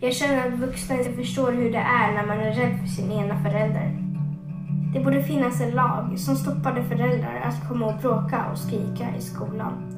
Jag 0.00 0.14
känner 0.14 0.48
att 0.48 0.58
vuxna 0.58 0.98
inte 0.98 1.12
förstår 1.12 1.52
hur 1.52 1.72
det 1.72 1.78
är 1.78 2.12
när 2.12 2.26
man 2.26 2.40
är 2.40 2.52
rädd 2.52 2.80
för 2.80 2.86
sin 2.86 3.12
ena 3.12 3.42
förälder. 3.42 4.02
Det 4.94 5.00
borde 5.00 5.22
finnas 5.22 5.60
en 5.60 5.70
lag 5.70 6.18
som 6.18 6.36
stoppade 6.36 6.84
föräldrar 6.84 7.40
att 7.40 7.68
komma 7.68 7.86
och 7.86 8.00
bråka 8.00 8.46
och 8.52 8.58
skrika 8.58 9.16
i 9.18 9.20
skolan. 9.20 9.92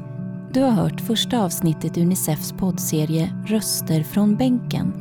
Du 0.52 0.60
har 0.60 0.70
hört 0.70 1.00
första 1.00 1.44
avsnittet 1.44 1.96
i 1.96 2.02
Unicefs 2.02 2.52
poddserie 2.52 3.32
Röster 3.46 4.02
från 4.02 4.36
bänken 4.36 4.92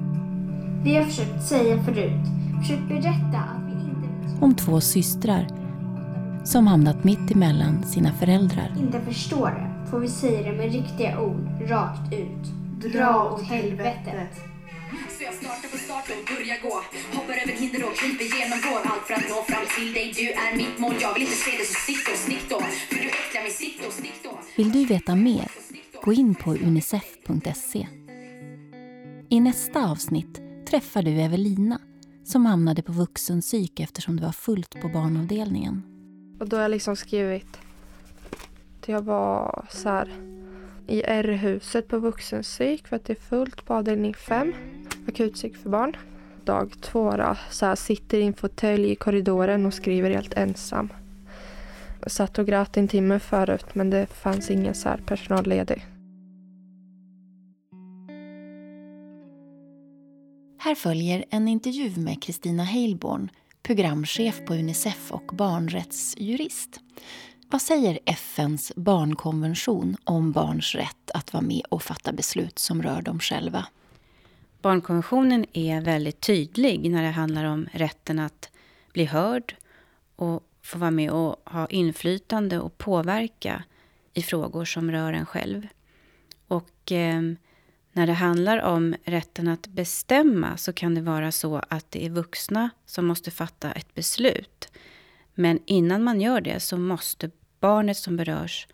Vi 0.84 0.95
har 0.95 1.03
försökt 1.03 1.43
säga 1.43 1.84
förut, 1.84 2.25
försökt 2.62 2.88
berätta 2.88 3.66
om 4.41 4.56
två 4.56 4.82
systrar 4.82 5.47
som 6.43 6.67
hamnat 6.67 7.04
mitt 7.04 7.32
emellan 7.32 7.84
sina 7.84 8.13
föräldrar. 8.13 8.71
inte 8.80 9.02
förstår 9.02 9.50
det 9.50 9.89
får 9.91 10.00
vi 10.00 10.08
säga 10.08 10.52
det 10.52 10.58
med 10.58 10.71
riktiga 10.71 11.21
ord, 11.21 11.47
rakt 11.69 12.13
ut. 12.13 12.43
Dra 12.93 13.32
åt 13.34 13.41
helvetet. 13.41 14.34
Så 15.17 15.23
jag 15.23 15.34
startar 15.34 15.69
på 15.71 15.78
start 15.78 16.06
och 16.10 16.36
börjar 16.36 16.58
gå 16.62 16.76
Hoppar 17.17 17.34
över 17.43 17.54
hinder 17.62 17.84
och 17.88 17.95
kryper 17.95 18.26
genomgår 18.38 18.82
allt 18.91 19.06
för 19.08 19.13
att 19.13 19.30
nå 19.30 19.36
fram 19.52 19.65
till 19.78 19.93
dig 19.93 20.13
Du 20.15 20.28
är 20.32 20.58
mitt 20.58 20.80
mål, 20.80 20.93
jag 21.02 21.13
vill 21.13 21.23
inte 21.23 21.36
se 21.36 21.52
dig 21.52 21.65
så 21.65 21.73
stick 21.73 22.02
då, 22.10 22.13
stick 22.17 22.50
då 22.50 22.60
För 22.89 22.95
du 22.95 23.10
äcklar 23.21 23.41
mig, 23.41 23.52
stick 23.52 23.76
då, 23.84 23.91
stick 23.91 24.19
då 24.23 24.39
Vill 24.58 24.71
du 24.71 24.86
veta 24.86 25.15
mer? 25.15 25.52
Gå 26.04 26.13
in 26.13 26.36
på 26.36 26.54
unicef.se. 26.56 27.88
I 29.30 29.39
nästa 29.39 29.91
avsnitt 29.91 30.41
träffar 30.69 31.02
du 31.02 31.12
Evelina 31.12 31.80
som 32.27 32.45
hamnade 32.45 32.81
på 32.81 32.91
vuxenpsyk 32.91 33.79
eftersom 33.79 34.17
det 34.17 34.23
var 34.25 34.31
fullt 34.31 34.81
på 34.81 34.89
barnavdelningen. 34.89 35.83
Och 36.39 36.49
då 36.49 36.55
har 36.55 36.61
jag 36.61 36.71
liksom 36.71 36.95
skrivit 36.95 37.59
att 38.79 38.87
jag 38.87 39.01
var 39.01 39.65
så 39.69 39.89
här 39.89 40.13
i 40.87 41.03
R-huset 41.03 41.87
på 41.87 41.99
vuxenpsyk 41.99 42.87
för 42.87 42.95
att 42.95 43.05
det 43.05 43.13
är 43.13 43.21
fullt 43.29 43.65
på 43.65 43.73
avdelning 43.73 44.13
5, 44.13 44.53
akutpsyk 45.07 45.57
för 45.57 45.69
barn. 45.69 45.95
Dag 46.43 46.73
två 46.81 47.11
då, 47.11 47.35
så 47.51 47.65
här, 47.65 47.75
sitter 47.75 48.17
i 48.17 48.23
en 48.23 48.33
fåtölj 48.33 48.91
i 48.91 48.95
korridoren 48.95 49.65
och 49.65 49.73
skriver 49.73 50.09
helt 50.09 50.33
ensam. 50.33 50.89
Jag 52.01 52.11
satt 52.11 52.39
och 52.39 52.45
grät 52.45 52.77
en 52.77 52.87
timme 52.87 53.19
förut 53.19 53.75
men 53.75 53.89
det 53.89 54.07
fanns 54.07 54.51
ingen 54.51 54.75
så 54.75 54.89
här 54.89 54.97
personal 55.05 55.45
ledig. 55.45 55.85
Här 60.60 60.76
följer 60.76 61.26
en 61.30 61.48
intervju 61.48 61.98
med 61.98 62.24
Kristina 62.24 62.63
Heilborn, 62.63 63.30
programchef 63.63 64.46
på 64.46 64.54
Unicef 64.54 65.12
och 65.12 65.32
barnrättsjurist. 65.34 66.80
Vad 67.50 67.62
säger 67.62 68.00
FNs 68.06 68.72
barnkonvention 68.76 69.98
om 70.04 70.32
barns 70.32 70.76
rätt 70.76 71.12
att 71.13 71.34
vara 71.34 71.43
med 71.43 71.62
och 71.70 71.84
fatta 71.84 72.12
beslut 72.12 72.60
som 72.60 72.84
rör 72.84 73.02
dem 73.02 73.20
själva? 73.20 73.65
Barnkonventionen 74.62 75.46
är 75.54 75.82
väldigt 75.82 76.22
tydlig 76.22 76.91
när 76.91 77.04
det 77.04 77.12
handlar 77.12 77.46
om 77.46 77.67
rätten 77.74 78.20
att 78.20 78.50
bli 78.93 79.06
hörd 79.06 79.56
och 80.15 80.43
få 80.62 80.78
vara 80.78 80.91
med 80.91 81.12
och 81.12 81.36
ha 81.46 81.67
inflytande 81.67 82.60
och 82.60 82.78
påverka 82.78 83.63
i 84.13 84.22
frågor 84.22 84.65
som 84.65 84.91
rör 84.91 85.13
en 85.13 85.26
själv. 85.26 85.67
Och 86.48 86.91
eh, 86.91 87.22
när 87.97 88.07
det 88.07 88.13
handlar 88.13 88.62
om 88.62 88.95
rätten 89.03 89.47
att 89.47 89.67
bestämma 89.67 90.57
så 90.57 90.73
kan 90.73 90.95
det 90.95 91.01
vara 91.01 91.31
så 91.31 91.62
att 91.69 91.91
det 91.91 92.05
är 92.05 92.10
vuxna 92.10 92.69
som 92.86 93.05
måste 93.05 93.31
fatta 93.31 93.71
ett 93.71 93.95
beslut. 93.95 94.71
Men 95.36 95.60
innan 95.65 96.03
man 96.03 96.21
gör 96.21 96.41
det 96.41 96.60
så 96.60 96.77
måste 96.77 97.31
barnet 97.60 97.97
som 97.97 98.17
berörs 98.17 98.67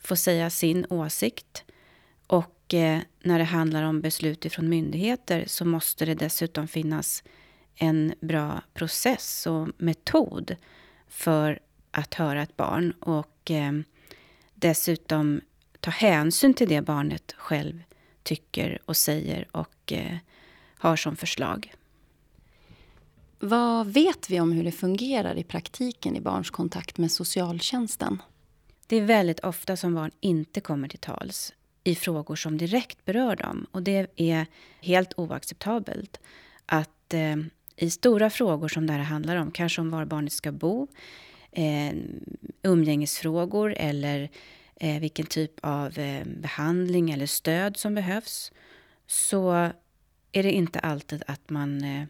få 0.00 0.16
säga 0.16 0.50
sin 0.50 0.86
åsikt. 0.90 1.64
Och 2.26 2.74
eh, 2.74 3.00
när 3.22 3.38
det 3.38 3.44
handlar 3.44 3.82
om 3.82 4.00
beslut 4.00 4.44
ifrån 4.44 4.68
myndigheter 4.68 5.44
så 5.46 5.64
måste 5.64 6.04
det 6.04 6.14
dessutom 6.14 6.68
finnas 6.68 7.22
en 7.74 8.14
bra 8.20 8.62
process 8.74 9.46
och 9.46 9.68
metod 9.78 10.56
för 11.08 11.58
att 11.90 12.14
höra 12.14 12.42
ett 12.42 12.56
barn 12.56 12.92
och 13.00 13.50
eh, 13.50 13.72
dessutom 14.54 15.40
ta 15.80 15.90
hänsyn 15.90 16.54
till 16.54 16.68
det 16.68 16.82
barnet 16.82 17.34
själv 17.36 17.82
tycker 18.22 18.78
och 18.84 18.96
säger 18.96 19.48
och 19.52 19.92
eh, 19.92 20.16
har 20.78 20.96
som 20.96 21.16
förslag. 21.16 21.74
Vad 23.38 23.86
vet 23.86 24.30
vi 24.30 24.40
om 24.40 24.52
hur 24.52 24.64
det 24.64 24.72
fungerar 24.72 25.38
i 25.38 25.44
praktiken 25.44 26.16
i 26.16 26.20
barns 26.20 26.50
kontakt 26.50 26.98
med 26.98 27.12
socialtjänsten? 27.12 28.22
Det 28.86 28.96
är 28.96 29.04
väldigt 29.04 29.40
ofta 29.40 29.76
som 29.76 29.94
barn 29.94 30.10
inte 30.20 30.60
kommer 30.60 30.88
till 30.88 30.98
tals 30.98 31.54
i 31.84 31.94
frågor 31.94 32.36
som 32.36 32.58
direkt 32.58 33.04
berör 33.04 33.36
dem. 33.36 33.66
Och 33.70 33.82
det 33.82 34.06
är 34.16 34.46
helt 34.80 35.12
oacceptabelt 35.16 36.20
att 36.66 37.14
eh, 37.14 37.36
i 37.76 37.90
stora 37.90 38.30
frågor 38.30 38.68
som 38.68 38.86
det 38.86 38.92
här 38.92 39.00
handlar 39.00 39.36
om, 39.36 39.50
kanske 39.50 39.80
om 39.80 39.90
var 39.90 40.04
barnet 40.04 40.32
ska 40.32 40.52
bo, 40.52 40.88
eh, 41.52 41.94
umgängesfrågor 42.62 43.74
eller 43.76 44.30
eh, 44.80 45.00
vilken 45.00 45.26
typ 45.26 45.52
av 45.62 45.98
eh, 45.98 46.24
behandling 46.24 47.10
eller 47.10 47.26
stöd 47.26 47.76
som 47.76 47.94
behövs, 47.94 48.52
så 49.06 49.70
är 50.32 50.42
det 50.42 50.52
inte 50.52 50.78
alltid 50.78 51.22
att 51.26 51.50
man 51.50 51.84
eh, 51.84 52.04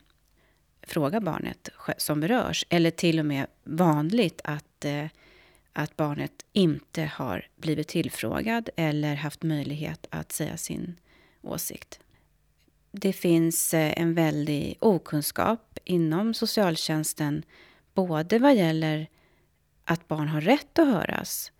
frågar 0.83 1.21
barnet 1.21 1.69
som 1.97 2.21
berörs. 2.21 2.67
Eller 2.69 2.91
till 2.91 3.19
och 3.19 3.27
med 3.27 3.47
vanligt 3.65 4.41
att, 4.45 4.85
eh, 4.85 5.07
att 5.73 5.97
barnet 5.97 6.45
inte 6.53 7.03
har 7.03 7.49
blivit 7.57 7.89
tillfrågad 7.89 8.71
eller 8.77 9.15
haft 9.15 9.43
möjlighet 9.43 10.07
att 10.11 10.33
säga 10.33 10.57
sin 10.57 10.97
åsikt. 11.43 12.01
Det 12.93 13.13
finns 13.13 13.75
eh, 13.75 13.93
en 13.97 14.15
väldig 14.15 14.77
okunskap 14.81 15.79
inom 15.85 16.35
socialtjänsten 16.35 17.43
både 17.95 18.39
vad 18.39 18.57
gäller 18.57 19.09
att 19.85 20.09
barn 20.09 20.29
har 20.29 20.41
rätt 20.41 20.79
att 20.79 20.89
höras 20.89 21.53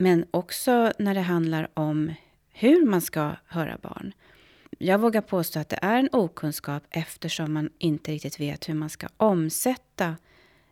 men 0.00 0.24
också 0.30 0.92
när 0.98 1.14
det 1.14 1.20
handlar 1.20 1.68
om 1.74 2.14
hur 2.52 2.86
man 2.86 3.00
ska 3.00 3.32
höra 3.46 3.78
barn. 3.82 4.12
Jag 4.78 4.98
vågar 4.98 5.20
påstå 5.20 5.58
att 5.58 5.68
det 5.68 5.78
är 5.82 5.98
en 5.98 6.08
okunskap 6.12 6.82
eftersom 6.90 7.52
man 7.52 7.70
inte 7.78 8.12
riktigt 8.12 8.40
vet 8.40 8.68
hur 8.68 8.74
man 8.74 8.90
ska 8.90 9.08
omsätta 9.16 10.16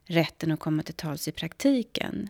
rätten 0.04 0.52
att 0.52 0.60
komma 0.60 0.82
till 0.82 0.94
tals 0.94 1.28
i 1.28 1.32
praktiken. 1.32 2.28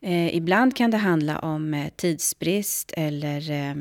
Eh, 0.00 0.36
ibland 0.36 0.76
kan 0.76 0.90
det 0.90 0.96
handla 0.96 1.38
om 1.38 1.74
eh, 1.74 1.88
tidsbrist 1.96 2.92
eller 2.96 3.50
eh, 3.50 3.74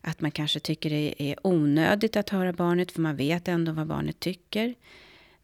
att 0.00 0.20
man 0.20 0.30
kanske 0.30 0.60
tycker 0.60 0.90
det 0.90 1.14
är 1.18 1.46
onödigt 1.46 2.16
att 2.16 2.30
höra 2.30 2.52
barnet 2.52 2.92
för 2.92 3.00
man 3.00 3.16
vet 3.16 3.48
ändå 3.48 3.72
vad 3.72 3.86
barnet 3.86 4.20
tycker. 4.20 4.74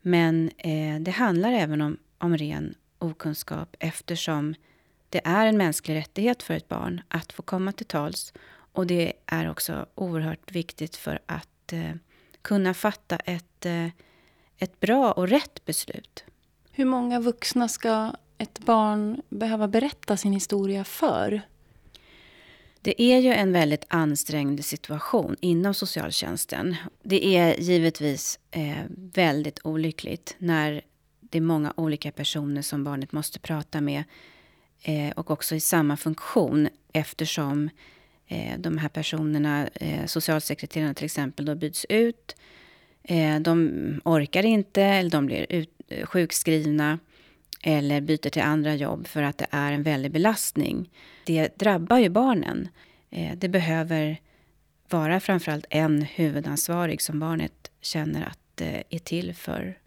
Men 0.01 0.51
eh, 0.59 1.01
det 1.01 1.11
handlar 1.11 1.53
även 1.53 1.81
om, 1.81 1.97
om 2.19 2.37
ren 2.37 2.75
okunskap 2.99 3.77
eftersom 3.79 4.55
det 5.09 5.21
är 5.25 5.47
en 5.47 5.57
mänsklig 5.57 5.95
rättighet 5.95 6.43
för 6.43 6.55
ett 6.55 6.69
barn 6.69 7.01
att 7.09 7.33
få 7.33 7.43
komma 7.43 7.73
till 7.73 7.87
tals 7.87 8.33
och 8.73 8.87
det 8.87 9.13
är 9.27 9.51
också 9.51 9.87
oerhört 9.95 10.53
viktigt 10.53 10.97
för 10.97 11.19
att 11.27 11.73
eh, 11.73 11.93
kunna 12.43 12.75
fatta 12.75 13.17
ett, 13.17 13.67
eh, 13.67 13.89
ett 14.59 14.81
bra 14.81 15.13
och 15.13 15.29
rätt 15.29 15.65
beslut. 15.65 16.25
Hur 16.73 16.85
många 16.85 17.21
vuxna 17.21 17.69
ska 17.69 18.13
ett 18.39 18.59
barn 18.59 19.23
behöva 19.29 19.69
berätta 19.69 20.17
sin 20.17 20.33
historia 20.33 20.85
för? 20.85 21.43
Det 22.81 23.03
är 23.03 23.19
ju 23.19 23.33
en 23.33 23.53
väldigt 23.53 23.85
ansträngd 23.89 24.65
situation 24.65 25.37
inom 25.41 25.75
socialtjänsten. 25.75 26.77
Det 27.03 27.27
är 27.37 27.61
givetvis 27.61 28.39
eh, 28.51 28.85
väldigt 28.89 29.61
olyckligt 29.65 30.37
när 30.39 30.83
det 31.21 31.39
är 31.39 31.43
många 31.43 31.73
olika 31.77 32.13
personer 32.13 32.63
som 32.63 32.85
barnet 32.85 33.13
måste 33.13 33.39
prata 33.39 33.81
med 33.81 34.05
eh, 34.83 35.11
och 35.11 35.31
också 35.31 35.55
i 35.55 35.61
samma 35.61 35.97
funktion 35.97 36.69
eftersom 36.93 37.71
eh, 38.27 38.59
de 38.59 38.79
här 38.79 38.89
personerna, 38.89 39.69
eh, 39.75 40.07
socialsekreterarna 40.07 40.95
till 40.95 41.05
exempel, 41.05 41.45
då 41.45 41.55
byts 41.55 41.87
ut. 41.89 42.37
Eh, 43.03 43.41
de 43.41 44.01
orkar 44.05 44.45
inte 44.45 44.83
eller 44.83 45.11
de 45.11 45.27
blir 45.27 45.47
ut, 45.49 45.71
eh, 45.89 46.07
sjukskrivna 46.07 46.99
eller 47.63 48.01
byter 48.01 48.31
till 48.31 48.43
andra 48.43 48.75
jobb 48.75 49.07
för 49.07 49.23
att 49.23 49.39
det 49.39 49.47
är 49.51 49.73
en 49.73 49.83
väldig 49.83 50.13
belastning. 50.13 50.91
Det 51.25 51.59
drabbar 51.59 51.99
ju 51.99 52.09
barnen. 52.09 52.69
Eh, 53.11 53.37
det 53.37 53.49
behöver 53.49 54.21
vara 54.89 55.21
framförallt 55.21 55.67
en 55.71 56.03
huvudansvarig 56.03 57.03
som 57.03 57.21
barnet 57.21 57.71
känner 57.81 58.27
att 58.27 58.61
eh, 58.61 58.81
är 58.91 58.99
till 58.99 59.35
för, 59.35 59.79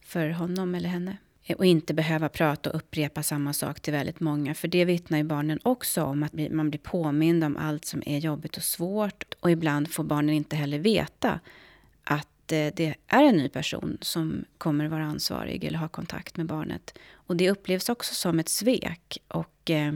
för 0.00 0.28
honom 0.30 0.74
eller 0.74 0.88
henne. 0.88 1.16
Eh, 1.44 1.56
och 1.56 1.66
inte 1.66 1.94
behöva 1.94 2.28
prata 2.28 2.70
och 2.70 2.76
upprepa 2.76 3.22
samma 3.22 3.52
sak 3.52 3.80
till 3.80 3.92
väldigt 3.92 4.20
många. 4.20 4.54
För 4.54 4.68
det 4.68 4.84
vittnar 4.84 5.18
ju 5.18 5.24
barnen 5.24 5.58
också 5.62 6.02
om, 6.02 6.22
att 6.22 6.32
man 6.50 6.70
blir 6.70 6.80
påmind 6.80 7.44
om 7.44 7.56
allt 7.56 7.84
som 7.84 8.02
är 8.06 8.18
jobbigt 8.18 8.56
och 8.56 8.62
svårt. 8.62 9.34
Och 9.40 9.50
ibland 9.50 9.90
får 9.90 10.04
barnen 10.04 10.34
inte 10.34 10.56
heller 10.56 10.78
veta 10.78 11.40
att 12.04 12.52
eh, 12.52 12.68
det 12.76 12.94
är 13.06 13.22
en 13.22 13.36
ny 13.36 13.48
person 13.48 13.98
som 14.00 14.44
kommer 14.58 14.88
vara 14.88 15.04
ansvarig 15.04 15.64
eller 15.64 15.78
ha 15.78 15.88
kontakt 15.88 16.36
med 16.36 16.46
barnet. 16.46 16.98
Och 17.12 17.36
det 17.36 17.50
upplevs 17.50 17.88
också 17.88 18.14
som 18.14 18.38
ett 18.38 18.48
svek. 18.48 19.18
Och 19.28 19.70
eh, 19.70 19.92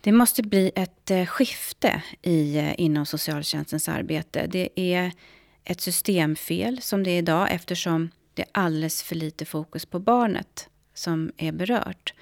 det 0.00 0.12
måste 0.12 0.42
bli 0.42 0.72
ett 0.74 1.28
skifte 1.28 2.02
i, 2.22 2.58
inom 2.78 3.06
socialtjänstens 3.06 3.88
arbete. 3.88 4.46
Det 4.46 4.68
är 4.74 5.12
ett 5.64 5.80
systemfel 5.80 6.82
som 6.82 7.02
det 7.02 7.10
är 7.10 7.18
idag 7.18 7.48
eftersom 7.50 8.10
det 8.34 8.42
är 8.42 8.48
alldeles 8.52 9.02
för 9.02 9.14
lite 9.14 9.44
fokus 9.44 9.86
på 9.86 9.98
barnet 9.98 10.68
som 10.94 11.32
är 11.36 11.52
berört. 11.52 12.14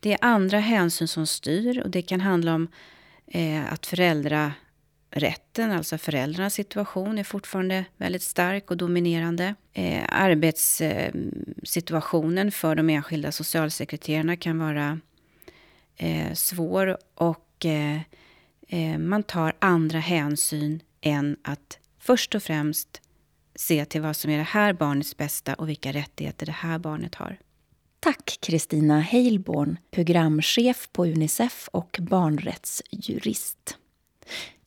Det 0.00 0.12
är 0.12 0.18
andra 0.20 0.58
hänsyn 0.58 1.08
som 1.08 1.26
styr 1.26 1.82
och 1.84 1.90
det 1.90 2.02
kan 2.02 2.20
handla 2.20 2.54
om 2.54 2.68
eh, 3.26 3.72
att 3.72 3.86
föräldrarätten, 3.86 5.72
alltså 5.72 5.98
föräldrarnas 5.98 6.54
situation, 6.54 7.18
är 7.18 7.24
fortfarande 7.24 7.84
väldigt 7.96 8.22
stark 8.22 8.70
och 8.70 8.76
dominerande. 8.76 9.54
Eh, 9.72 10.04
arbetssituationen 10.08 12.46
eh, 12.46 12.52
för 12.52 12.74
de 12.74 12.90
enskilda 12.90 13.32
socialsekreterarna 13.32 14.36
kan 14.36 14.58
vara 14.58 15.00
eh, 15.96 16.32
svår 16.32 16.98
och 17.14 17.66
eh, 17.66 18.00
eh 18.68 18.98
man 18.98 19.22
tar 19.22 19.52
andra 19.58 19.98
hänsyn 19.98 20.80
än 21.00 21.36
att 21.42 21.78
först 21.98 22.34
och 22.34 22.42
främst 22.42 23.02
se 23.58 23.84
till 23.84 24.02
vad 24.02 24.16
som 24.16 24.30
är 24.30 24.38
det 24.38 24.42
här 24.42 24.72
barnets 24.72 25.16
bästa 25.16 25.54
och 25.54 25.68
vilka 25.68 25.92
rättigheter 25.92 26.46
det 26.46 26.52
här 26.52 26.78
barnet 26.78 27.14
har. 27.14 27.38
Tack 28.00 28.38
Kristina 28.40 29.00
Heilborn, 29.00 29.78
programchef 29.90 30.88
på 30.92 31.06
Unicef 31.06 31.68
och 31.72 31.98
barnrättsjurist. 32.00 33.76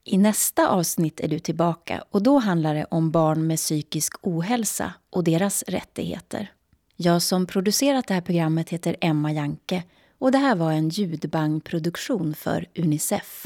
I 0.04 0.18
nästa 0.18 0.68
avsnitt 0.70 1.20
är 1.20 1.28
du 1.28 1.40
tillbaka 1.40 2.04
och 2.10 2.24
då 2.24 2.38
handlar 2.38 2.76
det 2.76 2.86
om 2.86 3.12
barn 3.12 3.48
med 3.48 3.58
psykisk 3.58 4.14
ohälsa 4.22 4.94
och 5.10 5.24
deras 5.24 5.64
rättigheter. 5.68 6.52
Jag 6.96 7.22
som 7.22 7.46
producerat 7.46 8.08
det 8.08 8.14
här 8.14 8.22
programmet 8.22 8.70
heter 8.70 8.96
Emma 9.02 9.32
Janke 9.32 9.84
och 10.18 10.32
det 10.32 10.38
här 10.38 10.56
var 10.56 10.72
en 10.72 10.90
ljudbangproduktion 10.90 12.36
för 12.36 12.66
Unicef. 12.76 13.46